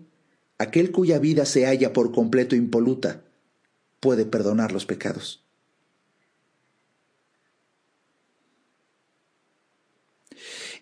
aquel 0.58 0.92
cuya 0.92 1.18
vida 1.18 1.46
se 1.46 1.66
halla 1.66 1.92
por 1.92 2.12
completo 2.12 2.54
impoluta 2.54 3.24
puede 3.98 4.26
perdonar 4.26 4.72
los 4.72 4.84
pecados. 4.84 5.44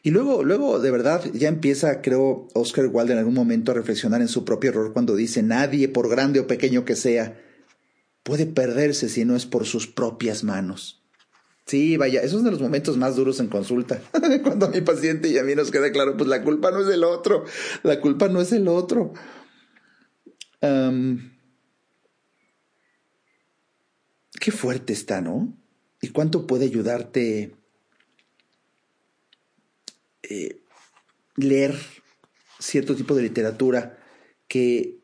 Y 0.02 0.10
luego, 0.10 0.44
luego, 0.44 0.78
de 0.78 0.90
verdad, 0.90 1.22
ya 1.34 1.48
empieza, 1.48 2.00
creo, 2.00 2.48
Oscar 2.54 2.88
Wilde 2.90 3.12
en 3.12 3.18
algún 3.18 3.34
momento 3.34 3.72
a 3.72 3.74
reflexionar 3.74 4.22
en 4.22 4.28
su 4.28 4.44
propio 4.44 4.70
error 4.70 4.92
cuando 4.92 5.14
dice, 5.14 5.42
nadie, 5.42 5.88
por 5.88 6.08
grande 6.08 6.40
o 6.40 6.46
pequeño 6.46 6.86
que 6.86 6.96
sea, 6.96 7.38
puede 8.22 8.46
perderse 8.46 9.10
si 9.10 9.24
no 9.26 9.36
es 9.36 9.44
por 9.44 9.66
sus 9.66 9.86
propias 9.86 10.42
manos. 10.42 11.02
Sí, 11.66 11.98
vaya, 11.98 12.20
esos 12.20 12.38
son 12.38 12.44
de 12.44 12.50
los 12.50 12.60
momentos 12.60 12.96
más 12.96 13.14
duros 13.14 13.38
en 13.40 13.48
consulta. 13.48 14.00
Cuando 14.42 14.66
a 14.66 14.70
mi 14.70 14.80
paciente 14.80 15.28
y 15.28 15.38
a 15.38 15.44
mí 15.44 15.54
nos 15.54 15.70
queda 15.70 15.92
claro, 15.92 16.16
pues 16.16 16.28
la 16.28 16.42
culpa 16.42 16.70
no 16.70 16.80
es 16.80 16.86
del 16.86 17.04
otro, 17.04 17.44
la 17.82 18.00
culpa 18.00 18.28
no 18.28 18.40
es 18.40 18.50
del 18.50 18.68
otro. 18.68 19.12
qué 24.40 24.50
fuerte 24.50 24.94
está, 24.94 25.20
¿no? 25.20 25.56
¿Y 26.00 26.08
cuánto 26.08 26.46
puede 26.46 26.64
ayudarte 26.64 27.54
eh, 30.30 30.62
leer 31.36 31.76
cierto 32.60 32.94
tipo 32.94 33.14
de 33.14 33.22
literatura 33.22 33.98
que, 34.48 35.00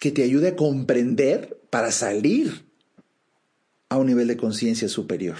que 0.00 0.12
te 0.12 0.22
ayude 0.22 0.48
a 0.48 0.56
comprender 0.56 1.60
para 1.68 1.90
salir 1.90 2.66
a 3.88 3.98
un 3.98 4.06
nivel 4.06 4.28
de 4.28 4.36
conciencia 4.36 4.88
superior. 4.88 5.36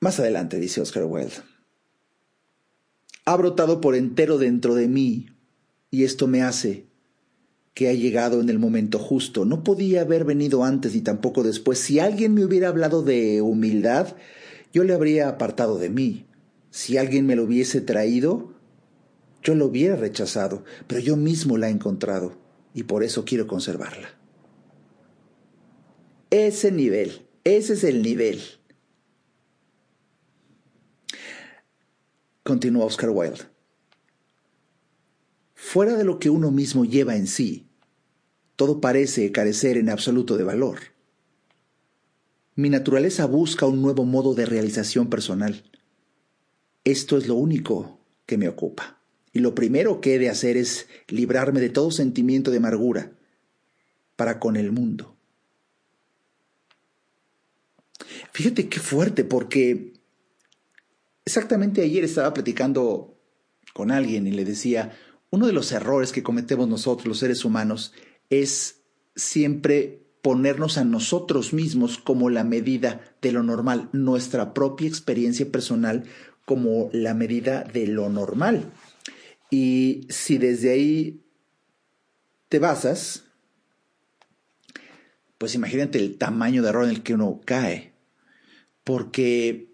Más 0.00 0.18
adelante, 0.18 0.58
dice 0.58 0.80
Oscar 0.80 1.04
Wilde, 1.04 1.34
ha 3.24 3.36
brotado 3.36 3.80
por 3.80 3.94
entero 3.94 4.38
dentro 4.38 4.74
de 4.74 4.88
mí 4.88 5.28
y 5.90 6.04
esto 6.04 6.26
me 6.26 6.42
hace 6.42 6.86
que 7.74 7.88
ha 7.88 7.92
llegado 7.92 8.40
en 8.40 8.48
el 8.48 8.58
momento 8.58 8.98
justo. 8.98 9.44
No 9.44 9.64
podía 9.64 10.02
haber 10.02 10.24
venido 10.24 10.64
antes 10.64 10.94
ni 10.94 11.00
tampoco 11.00 11.42
después. 11.42 11.78
Si 11.78 11.98
alguien 11.98 12.32
me 12.32 12.44
hubiera 12.44 12.68
hablado 12.68 13.02
de 13.02 13.42
humildad, 13.42 14.16
yo 14.72 14.84
le 14.84 14.94
habría 14.94 15.28
apartado 15.28 15.78
de 15.78 15.90
mí. 15.90 16.26
Si 16.70 16.96
alguien 16.96 17.26
me 17.26 17.36
lo 17.36 17.44
hubiese 17.44 17.80
traído, 17.80 18.54
yo 19.42 19.54
lo 19.54 19.66
hubiera 19.66 19.96
rechazado, 19.96 20.64
pero 20.86 21.00
yo 21.00 21.16
mismo 21.16 21.58
la 21.58 21.68
he 21.68 21.72
encontrado 21.72 22.36
y 22.72 22.84
por 22.84 23.04
eso 23.04 23.24
quiero 23.24 23.46
conservarla. 23.46 24.08
Ese 26.30 26.72
nivel, 26.72 27.26
ese 27.44 27.74
es 27.74 27.84
el 27.84 28.02
nivel. 28.02 28.40
Continúa 32.42 32.86
Oscar 32.86 33.10
Wilde. 33.10 33.42
Fuera 35.54 35.96
de 35.96 36.04
lo 36.04 36.18
que 36.18 36.30
uno 36.30 36.50
mismo 36.50 36.84
lleva 36.84 37.16
en 37.16 37.26
sí, 37.26 37.63
todo 38.56 38.80
parece 38.80 39.32
carecer 39.32 39.76
en 39.76 39.90
absoluto 39.90 40.36
de 40.36 40.44
valor. 40.44 40.78
Mi 42.54 42.70
naturaleza 42.70 43.26
busca 43.26 43.66
un 43.66 43.82
nuevo 43.82 44.04
modo 44.04 44.34
de 44.34 44.46
realización 44.46 45.10
personal. 45.10 45.64
Esto 46.84 47.16
es 47.16 47.26
lo 47.26 47.34
único 47.34 47.98
que 48.26 48.38
me 48.38 48.48
ocupa. 48.48 49.00
Y 49.32 49.40
lo 49.40 49.54
primero 49.54 50.00
que 50.00 50.14
he 50.14 50.18
de 50.18 50.30
hacer 50.30 50.56
es 50.56 50.86
librarme 51.08 51.60
de 51.60 51.70
todo 51.70 51.90
sentimiento 51.90 52.52
de 52.52 52.58
amargura 52.58 53.12
para 54.14 54.38
con 54.38 54.56
el 54.56 54.70
mundo. 54.70 55.16
Fíjate 58.32 58.68
qué 58.68 58.78
fuerte, 58.78 59.24
porque 59.24 59.94
exactamente 61.24 61.82
ayer 61.82 62.04
estaba 62.04 62.32
platicando 62.32 63.18
con 63.72 63.90
alguien 63.90 64.28
y 64.28 64.30
le 64.30 64.44
decía, 64.44 64.96
uno 65.30 65.48
de 65.48 65.52
los 65.52 65.72
errores 65.72 66.12
que 66.12 66.22
cometemos 66.22 66.68
nosotros 66.68 67.08
los 67.08 67.18
seres 67.18 67.44
humanos 67.44 67.92
es 68.30 68.82
siempre 69.16 70.04
ponernos 70.22 70.78
a 70.78 70.84
nosotros 70.84 71.52
mismos 71.52 71.98
como 71.98 72.30
la 72.30 72.44
medida 72.44 73.00
de 73.20 73.32
lo 73.32 73.42
normal, 73.42 73.90
nuestra 73.92 74.54
propia 74.54 74.88
experiencia 74.88 75.50
personal 75.50 76.04
como 76.44 76.90
la 76.92 77.14
medida 77.14 77.64
de 77.64 77.86
lo 77.86 78.08
normal. 78.08 78.72
Y 79.50 80.06
si 80.08 80.38
desde 80.38 80.70
ahí 80.70 81.22
te 82.48 82.58
basas, 82.58 83.24
pues 85.38 85.54
imagínate 85.54 85.98
el 85.98 86.16
tamaño 86.16 86.62
de 86.62 86.70
error 86.70 86.84
en 86.84 86.90
el 86.90 87.02
que 87.02 87.14
uno 87.14 87.40
cae. 87.44 87.92
Porque 88.82 89.72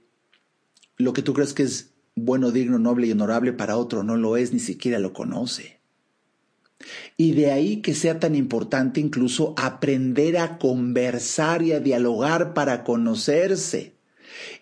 lo 0.96 1.12
que 1.12 1.22
tú 1.22 1.32
crees 1.34 1.54
que 1.54 1.62
es 1.62 1.90
bueno, 2.14 2.50
digno, 2.50 2.78
noble 2.78 3.06
y 3.06 3.12
honorable 3.12 3.52
para 3.52 3.76
otro 3.76 4.02
no 4.02 4.16
lo 4.16 4.36
es, 4.36 4.52
ni 4.52 4.60
siquiera 4.60 4.98
lo 4.98 5.12
conoce. 5.12 5.79
Y 7.16 7.32
de 7.32 7.52
ahí 7.52 7.82
que 7.82 7.94
sea 7.94 8.18
tan 8.18 8.34
importante 8.34 9.00
incluso 9.00 9.54
aprender 9.56 10.38
a 10.38 10.58
conversar 10.58 11.62
y 11.62 11.72
a 11.72 11.80
dialogar 11.80 12.54
para 12.54 12.84
conocerse. 12.84 13.94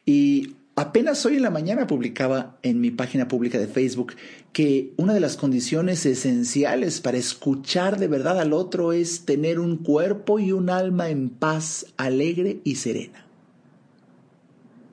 Y 0.05 0.57
apenas 0.75 1.25
hoy 1.27 1.37
en 1.37 1.43
la 1.43 1.51
mañana 1.51 1.87
publicaba 1.87 2.59
en 2.63 2.81
mi 2.81 2.91
página 2.91 3.29
pública 3.29 3.59
de 3.59 3.69
Facebook 3.69 4.15
que 4.53 4.93
una 4.97 5.15
de 5.15 5.21
las 5.21 5.37
condiciones 5.37 6.05
esenciales 6.07 7.01
para 7.01 7.19
escuchar 7.19 7.99
de 7.99 8.09
verdad 8.09 8.41
al 8.41 8.53
otro 8.53 8.93
es 8.93 9.25
tener 9.25 9.61
un 9.61 9.77
cuerpo 9.77 10.39
y 10.39 10.53
un 10.53 10.71
alma 10.71 11.11
en 11.11 11.29
paz, 11.29 11.87
alegre 11.97 12.61
y 12.65 12.77
serena. 12.77 13.27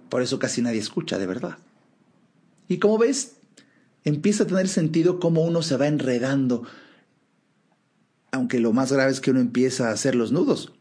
Por 0.09 0.21
eso 0.21 0.39
casi 0.39 0.61
nadie 0.61 0.79
escucha 0.79 1.17
de 1.17 1.25
verdad. 1.25 1.57
Y 2.67 2.77
como 2.77 2.97
ves, 2.97 3.37
empieza 4.03 4.43
a 4.43 4.47
tener 4.47 4.67
sentido 4.67 5.19
cómo 5.19 5.43
uno 5.43 5.61
se 5.61 5.77
va 5.77 5.87
enredando, 5.87 6.63
aunque 8.35 8.59
lo 8.59 8.73
más 8.73 8.91
grave 8.91 9.11
es 9.11 9.21
que 9.21 9.31
uno 9.31 9.39
empieza 9.39 9.89
a 9.89 9.93
hacer 9.93 10.15
los 10.15 10.31
nudos. 10.31 10.73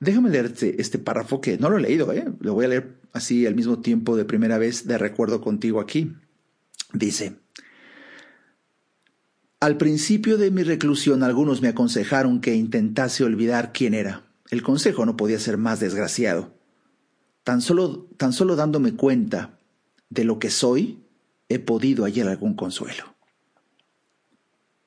Déjame 0.00 0.30
leerte 0.30 0.80
este 0.80 0.98
párrafo 0.98 1.40
que 1.40 1.58
no 1.58 1.68
lo 1.68 1.76
he 1.76 1.82
leído, 1.82 2.12
¿eh? 2.12 2.26
lo 2.40 2.54
voy 2.54 2.64
a 2.64 2.68
leer 2.68 3.00
así 3.12 3.46
al 3.46 3.54
mismo 3.54 3.80
tiempo 3.80 4.16
de 4.16 4.24
primera 4.24 4.56
vez 4.56 4.86
de 4.86 4.96
recuerdo 4.96 5.40
contigo 5.40 5.80
aquí. 5.80 6.14
Dice, 6.94 7.36
al 9.60 9.76
principio 9.76 10.38
de 10.38 10.50
mi 10.50 10.62
reclusión 10.62 11.22
algunos 11.22 11.60
me 11.60 11.68
aconsejaron 11.68 12.40
que 12.40 12.54
intentase 12.54 13.22
olvidar 13.22 13.72
quién 13.72 13.92
era. 13.92 14.24
El 14.50 14.62
consejo 14.62 15.04
no 15.04 15.18
podía 15.18 15.38
ser 15.38 15.58
más 15.58 15.80
desgraciado. 15.80 16.54
Tan 17.44 17.60
solo, 17.60 18.08
tan 18.16 18.32
solo 18.32 18.56
dándome 18.56 18.96
cuenta 18.96 19.58
de 20.08 20.24
lo 20.24 20.38
que 20.38 20.50
soy, 20.50 21.04
he 21.50 21.58
podido 21.58 22.04
hallar 22.04 22.28
algún 22.28 22.54
consuelo. 22.54 23.19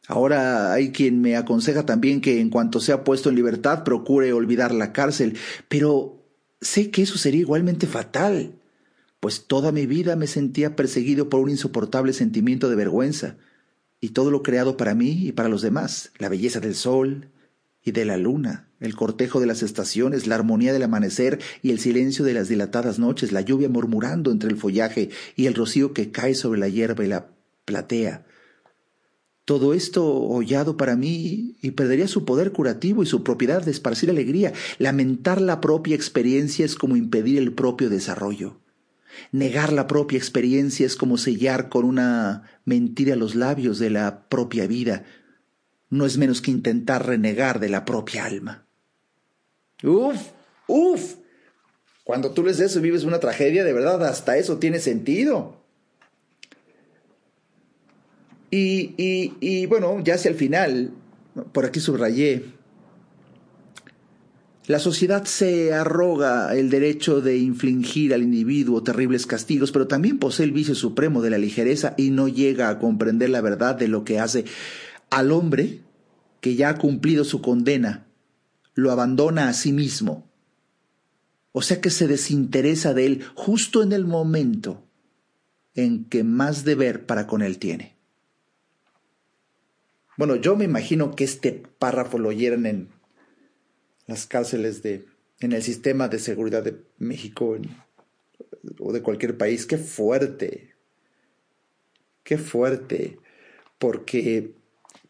Ahora 0.07 0.73
hay 0.73 0.91
quien 0.91 1.21
me 1.21 1.37
aconseja 1.37 1.85
también 1.85 2.19
que 2.19 2.41
en 2.41 2.49
cuanto 2.49 2.79
sea 2.79 3.03
puesto 3.03 3.29
en 3.29 3.35
libertad 3.35 3.83
procure 3.83 4.33
olvidar 4.33 4.73
la 4.73 4.91
cárcel, 4.91 5.37
pero 5.69 6.21
sé 6.59 6.91
que 6.91 7.03
eso 7.03 7.17
sería 7.17 7.41
igualmente 7.41 7.87
fatal, 7.87 8.53
pues 9.19 9.45
toda 9.47 9.71
mi 9.71 9.85
vida 9.85 10.15
me 10.15 10.27
sentía 10.27 10.75
perseguido 10.75 11.29
por 11.29 11.39
un 11.39 11.49
insoportable 11.49 12.11
sentimiento 12.11 12.69
de 12.69 12.75
vergüenza, 12.75 13.37
y 14.01 14.09
todo 14.09 14.31
lo 14.31 14.43
creado 14.43 14.75
para 14.75 14.95
mí 14.95 15.27
y 15.27 15.31
para 15.31 15.47
los 15.47 15.61
demás, 15.61 16.11
la 16.17 16.27
belleza 16.27 16.59
del 16.59 16.75
sol, 16.75 17.29
y 17.85 17.91
de 17.91 18.05
la 18.05 18.17
luna, 18.17 18.67
el 18.79 18.95
cortejo 18.95 19.39
de 19.39 19.45
las 19.45 19.61
estaciones, 19.61 20.25
la 20.27 20.35
armonía 20.35 20.73
del 20.73 20.83
amanecer 20.83 21.39
y 21.61 21.71
el 21.71 21.79
silencio 21.79 22.23
de 22.23 22.33
las 22.33 22.47
dilatadas 22.47 22.97
noches, 22.97 23.31
la 23.31 23.41
lluvia 23.41 23.69
murmurando 23.69 24.31
entre 24.31 24.49
el 24.49 24.57
follaje 24.57 25.09
y 25.35 25.47
el 25.47 25.53
rocío 25.53 25.93
que 25.93 26.11
cae 26.11 26.33
sobre 26.33 26.59
la 26.59 26.69
hierba 26.69 27.03
y 27.03 27.07
la 27.07 27.27
platea. 27.65 28.25
Todo 29.45 29.73
esto 29.73 30.05
hollado 30.05 30.77
para 30.77 30.95
mí 30.95 31.57
y 31.61 31.71
perdería 31.71 32.07
su 32.07 32.23
poder 32.23 32.53
curativo 32.53 33.03
y 33.03 33.05
su 33.05 33.23
propiedad 33.23 33.61
de 33.63 33.71
esparcir 33.71 34.09
alegría. 34.09 34.53
Lamentar 34.77 35.41
la 35.41 35.59
propia 35.59 35.95
experiencia 35.95 36.65
es 36.65 36.75
como 36.75 36.95
impedir 36.95 37.37
el 37.37 37.51
propio 37.51 37.89
desarrollo. 37.89 38.57
Negar 39.31 39.73
la 39.73 39.87
propia 39.87 40.17
experiencia 40.17 40.85
es 40.85 40.95
como 40.95 41.17
sellar 41.17 41.69
con 41.69 41.85
una 41.85 42.43
mentira 42.65 43.15
los 43.15 43.35
labios 43.35 43.79
de 43.79 43.89
la 43.89 44.27
propia 44.29 44.65
vida, 44.65 45.03
no 45.89 46.07
es 46.07 46.17
menos 46.17 46.41
que 46.41 46.49
intentar 46.49 47.05
renegar 47.05 47.59
de 47.59 47.69
la 47.69 47.85
propia 47.85 48.25
alma. 48.25 48.65
Uf, 49.83 50.19
uf. 50.67 51.15
Cuando 52.03 52.31
tú 52.31 52.43
lees 52.43 52.59
eso 52.59 52.81
vives 52.81 53.03
una 53.03 53.19
tragedia, 53.19 53.63
de 53.63 53.73
verdad, 53.73 54.03
hasta 54.03 54.37
eso 54.37 54.57
tiene 54.57 54.79
sentido. 54.79 55.62
Y, 58.55 59.33
y, 59.41 59.65
bueno, 59.65 59.99
ya 60.03 60.13
hacia 60.13 60.29
el 60.29 60.35
final, 60.35 60.91
por 61.53 61.65
aquí 61.65 61.79
subrayé, 61.79 62.45
la 64.67 64.77
sociedad 64.77 65.25
se 65.25 65.73
arroga 65.73 66.55
el 66.55 66.69
derecho 66.69 67.19
de 67.19 67.37
infligir 67.37 68.13
al 68.13 68.21
individuo 68.21 68.83
terribles 68.83 69.25
castigos, 69.25 69.71
pero 69.71 69.87
también 69.87 70.19
posee 70.19 70.45
el 70.45 70.51
vicio 70.51 70.75
supremo 70.75 71.23
de 71.23 71.31
la 71.31 71.39
ligereza 71.39 71.95
y 71.97 72.11
no 72.11 72.27
llega 72.27 72.69
a 72.69 72.77
comprender 72.77 73.31
la 73.31 73.41
verdad 73.41 73.73
de 73.73 73.87
lo 73.87 74.03
que 74.03 74.19
hace 74.19 74.45
al 75.09 75.31
hombre 75.31 75.81
que 76.39 76.53
ya 76.53 76.69
ha 76.69 76.77
cumplido 76.77 77.23
su 77.23 77.41
condena, 77.41 78.05
lo 78.75 78.91
abandona 78.91 79.49
a 79.49 79.53
sí 79.53 79.73
mismo. 79.73 80.29
O 81.53 81.63
sea 81.63 81.81
que 81.81 81.89
se 81.89 82.07
desinteresa 82.07 82.93
de 82.93 83.07
él 83.07 83.23
justo 83.33 83.81
en 83.81 83.93
el 83.93 84.05
momento 84.05 84.87
en 85.73 86.05
que 86.05 86.23
más 86.23 86.63
deber 86.63 87.07
para 87.07 87.25
con 87.25 87.41
él 87.41 87.57
tiene. 87.57 87.93
Bueno, 90.17 90.35
yo 90.35 90.55
me 90.55 90.65
imagino 90.65 91.15
que 91.15 91.23
este 91.23 91.63
párrafo 91.79 92.19
lo 92.19 92.29
oyeran 92.29 92.65
en 92.65 92.89
las 94.05 94.27
cárceles 94.27 94.83
de, 94.83 95.05
en 95.39 95.53
el 95.53 95.63
sistema 95.63 96.07
de 96.07 96.19
seguridad 96.19 96.63
de 96.63 96.81
México 96.99 97.57
o 98.79 98.93
de 98.93 99.01
cualquier 99.01 99.37
país. 99.37 99.65
Qué 99.65 99.77
fuerte, 99.77 100.75
qué 102.23 102.37
fuerte, 102.37 103.17
porque 103.79 104.53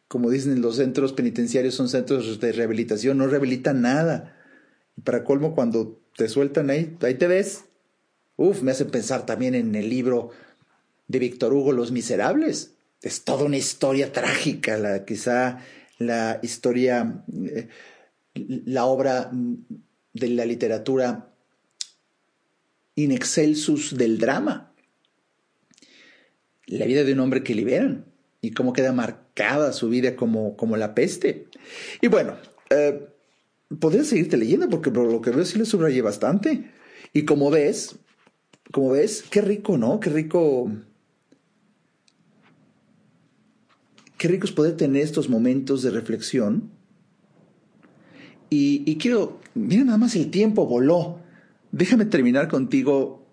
como 0.07 0.29
dicen 0.29 0.61
los 0.61 0.77
centros 0.77 1.11
penitenciarios 1.11 1.73
son 1.73 1.89
centros 1.89 2.39
de 2.39 2.51
rehabilitación, 2.51 3.17
no 3.17 3.27
rehabilitan 3.27 3.81
nada. 3.81 4.37
Y 4.95 5.01
para 5.01 5.23
colmo, 5.23 5.55
cuando 5.55 5.99
te 6.15 6.29
sueltan 6.29 6.69
ahí, 6.69 6.95
ahí 7.01 7.15
te 7.15 7.27
ves. 7.27 7.65
Uf, 8.37 8.61
me 8.61 8.71
hace 8.71 8.85
pensar 8.85 9.25
también 9.25 9.55
en 9.55 9.75
el 9.75 9.89
libro 9.89 10.29
de 11.07 11.19
Víctor 11.19 11.53
Hugo, 11.53 11.71
Los 11.71 11.91
Miserables. 11.91 12.75
Es 13.03 13.23
toda 13.23 13.43
una 13.43 13.57
historia 13.57 14.11
trágica, 14.11 14.77
la, 14.77 15.05
quizá 15.05 15.59
la 15.99 16.39
historia, 16.41 17.23
eh, 17.45 17.67
la 18.33 18.85
obra 18.85 19.29
de 20.13 20.29
la 20.29 20.45
literatura 20.45 21.29
in 22.95 23.11
excelsus 23.11 23.97
del 23.97 24.17
drama. 24.17 24.73
La 26.65 26.85
vida 26.85 27.03
de 27.03 27.13
un 27.13 27.19
hombre 27.19 27.43
que 27.43 27.55
liberan 27.55 28.05
y 28.41 28.51
cómo 28.51 28.71
queda 28.71 28.93
marcada 28.93 29.73
su 29.73 29.89
vida 29.89 30.15
como, 30.15 30.55
como 30.55 30.77
la 30.77 30.95
peste. 30.95 31.47
Y 32.01 32.07
bueno, 32.07 32.37
eh, 32.69 33.05
podría 33.79 34.05
seguirte 34.05 34.37
leyendo 34.37 34.69
porque 34.69 34.91
por 34.91 35.11
lo 35.11 35.21
que 35.21 35.31
veo 35.31 35.43
sí 35.43 35.57
le 35.57 35.65
subrayé 35.65 36.01
bastante. 36.01 36.71
Y 37.11 37.25
como 37.25 37.51
ves, 37.51 37.95
como 38.71 38.91
ves, 38.91 39.23
qué 39.29 39.41
rico, 39.41 39.77
¿no? 39.77 39.99
Qué 39.99 40.09
rico. 40.09 40.71
Qué 44.17 44.27
rico 44.27 44.45
es 44.45 44.51
poder 44.51 44.77
tener 44.77 45.01
estos 45.01 45.29
momentos 45.29 45.81
de 45.81 45.91
reflexión. 45.91 46.69
Y, 48.49 48.97
quiero, 48.97 49.39
mira 49.55 49.83
nada 49.83 49.97
más 49.97 50.15
el 50.15 50.29
tiempo 50.29 50.67
voló. 50.67 51.17
Déjame 51.71 52.05
terminar 52.05 52.47
contigo 52.49 53.25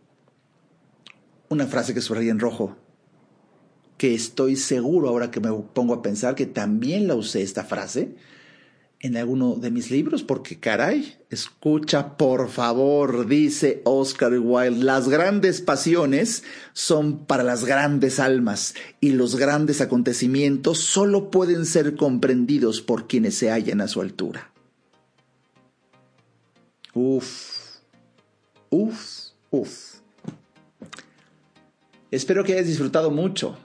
una 1.51 1.67
frase 1.67 1.93
que 1.93 2.01
subraya 2.01 2.31
en 2.31 2.39
rojo, 2.39 2.77
que 3.99 4.15
estoy 4.15 4.57
seguro 4.57 5.11
ahora 5.11 5.31
que 5.31 5.41
me 5.41 5.53
pongo 5.53 5.93
a 5.93 6.01
pensar 6.01 6.35
que 6.35 6.47
también 6.47 7.07
la 7.07 7.17
usé 7.17 7.43
esta 7.43 7.65
frase 7.65 8.15
en 9.03 9.17
alguno 9.17 9.55
de 9.55 9.71
mis 9.71 9.91
libros, 9.91 10.23
porque 10.23 10.61
caray, 10.61 11.17
escucha 11.31 12.19
por 12.19 12.51
favor, 12.51 13.27
dice 13.27 13.81
Oscar 13.85 14.39
Wilde, 14.39 14.85
las 14.85 15.09
grandes 15.09 15.63
pasiones 15.63 16.45
son 16.75 17.25
para 17.25 17.43
las 17.43 17.65
grandes 17.65 18.21
almas 18.21 18.75
y 19.01 19.13
los 19.13 19.37
grandes 19.37 19.81
acontecimientos 19.81 20.81
solo 20.81 21.31
pueden 21.31 21.65
ser 21.65 21.97
comprendidos 21.97 22.83
por 22.83 23.09
quienes 23.09 23.37
se 23.37 23.51
hallan 23.51 23.81
a 23.81 23.89
su 23.89 24.03
altura. 24.03 24.53
Uf, 26.93 27.79
uf, 28.69 29.31
uf. 29.51 29.95
Espero 32.11 32.45
que 32.45 32.53
hayas 32.53 32.67
disfrutado 32.67 33.11
mucho 33.11 33.57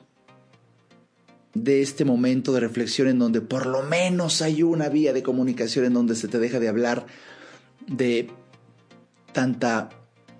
de 1.56 1.82
este 1.82 2.06
momento 2.06 2.52
de 2.52 2.60
reflexión 2.60 3.08
en 3.08 3.18
donde 3.18 3.42
por 3.42 3.66
lo 3.66 3.82
menos 3.82 4.42
hay 4.42 4.62
una 4.62 4.90
vía 4.90 5.14
de 5.14 5.24
comunicación 5.24 5.86
en 5.86 5.94
donde 5.94 6.16
se 6.16 6.28
te 6.28 6.38
deja 6.38 6.60
de 6.60 6.68
hablar 6.68 7.08
de 7.88 8.30
tanta 9.32 9.90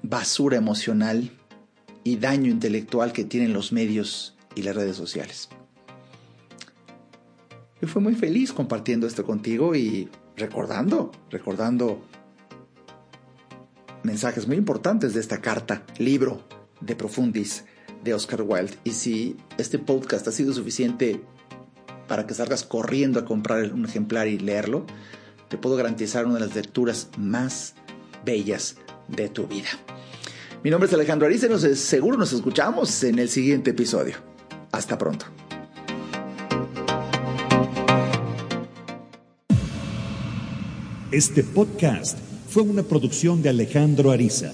basura 0.04 0.58
emocional 0.58 1.32
y 2.04 2.18
daño 2.18 2.52
intelectual 2.52 3.14
que 3.14 3.24
tienen 3.24 3.54
los 3.54 3.72
medios 3.72 4.36
y 4.56 4.62
las 4.62 4.76
redes 4.76 4.98
sociales. 4.98 5.50
Yo 7.82 7.88
fui 7.88 8.02
muy 8.02 8.16
feliz 8.16 8.52
compartiendo 8.54 9.08
esto 9.08 9.26
contigo 9.26 9.76
y 9.76 10.10
recordando, 10.36 11.12
recordando 11.30 12.04
mensajes 14.04 14.48
muy 14.48 14.58
importantes 14.58 15.14
de 15.14 15.22
esta 15.22 15.40
carta, 15.42 15.86
libro 15.98 16.44
de 16.82 16.96
Profundis 16.96 17.66
de 18.06 18.14
Oscar 18.14 18.44
Wilde. 18.44 18.78
Y 18.86 18.92
si 18.92 19.36
este 19.58 19.80
podcast 19.80 20.26
ha 20.28 20.32
sido 20.32 20.54
suficiente 20.54 21.20
para 22.08 22.26
que 22.26 22.34
salgas 22.34 22.64
corriendo 22.64 23.20
a 23.20 23.26
comprar 23.26 23.74
un 23.74 23.84
ejemplar 23.84 24.28
y 24.28 24.38
leerlo, 24.38 24.86
te 25.50 25.58
puedo 25.58 25.76
garantizar 25.76 26.26
una 26.26 26.36
de 26.36 26.42
las 26.42 26.56
lecturas 26.56 27.10
más 27.18 27.74
bellas 28.24 28.78
de 29.10 29.28
tu 29.28 29.48
vida. 29.48 29.70
Mi 30.64 30.70
nombre 30.70 30.88
es 30.88 30.94
Alejandro 30.94 31.28
Ariza 31.28 31.48
y 31.48 31.76
seguro 31.76 32.18
nos 32.18 32.32
escuchamos 32.32 33.04
en 33.04 33.20
el 33.20 33.30
siguiente 33.30 33.72
episodio. 33.72 34.16
Hasta 34.72 34.98
pronto. 34.98 35.26
Este 41.12 41.44
podcast 41.44 42.18
fue 42.50 42.64
una 42.64 42.84
producción 42.84 43.42
de 43.42 43.50
Alejandro 43.50 44.12
Ariza. 44.12 44.54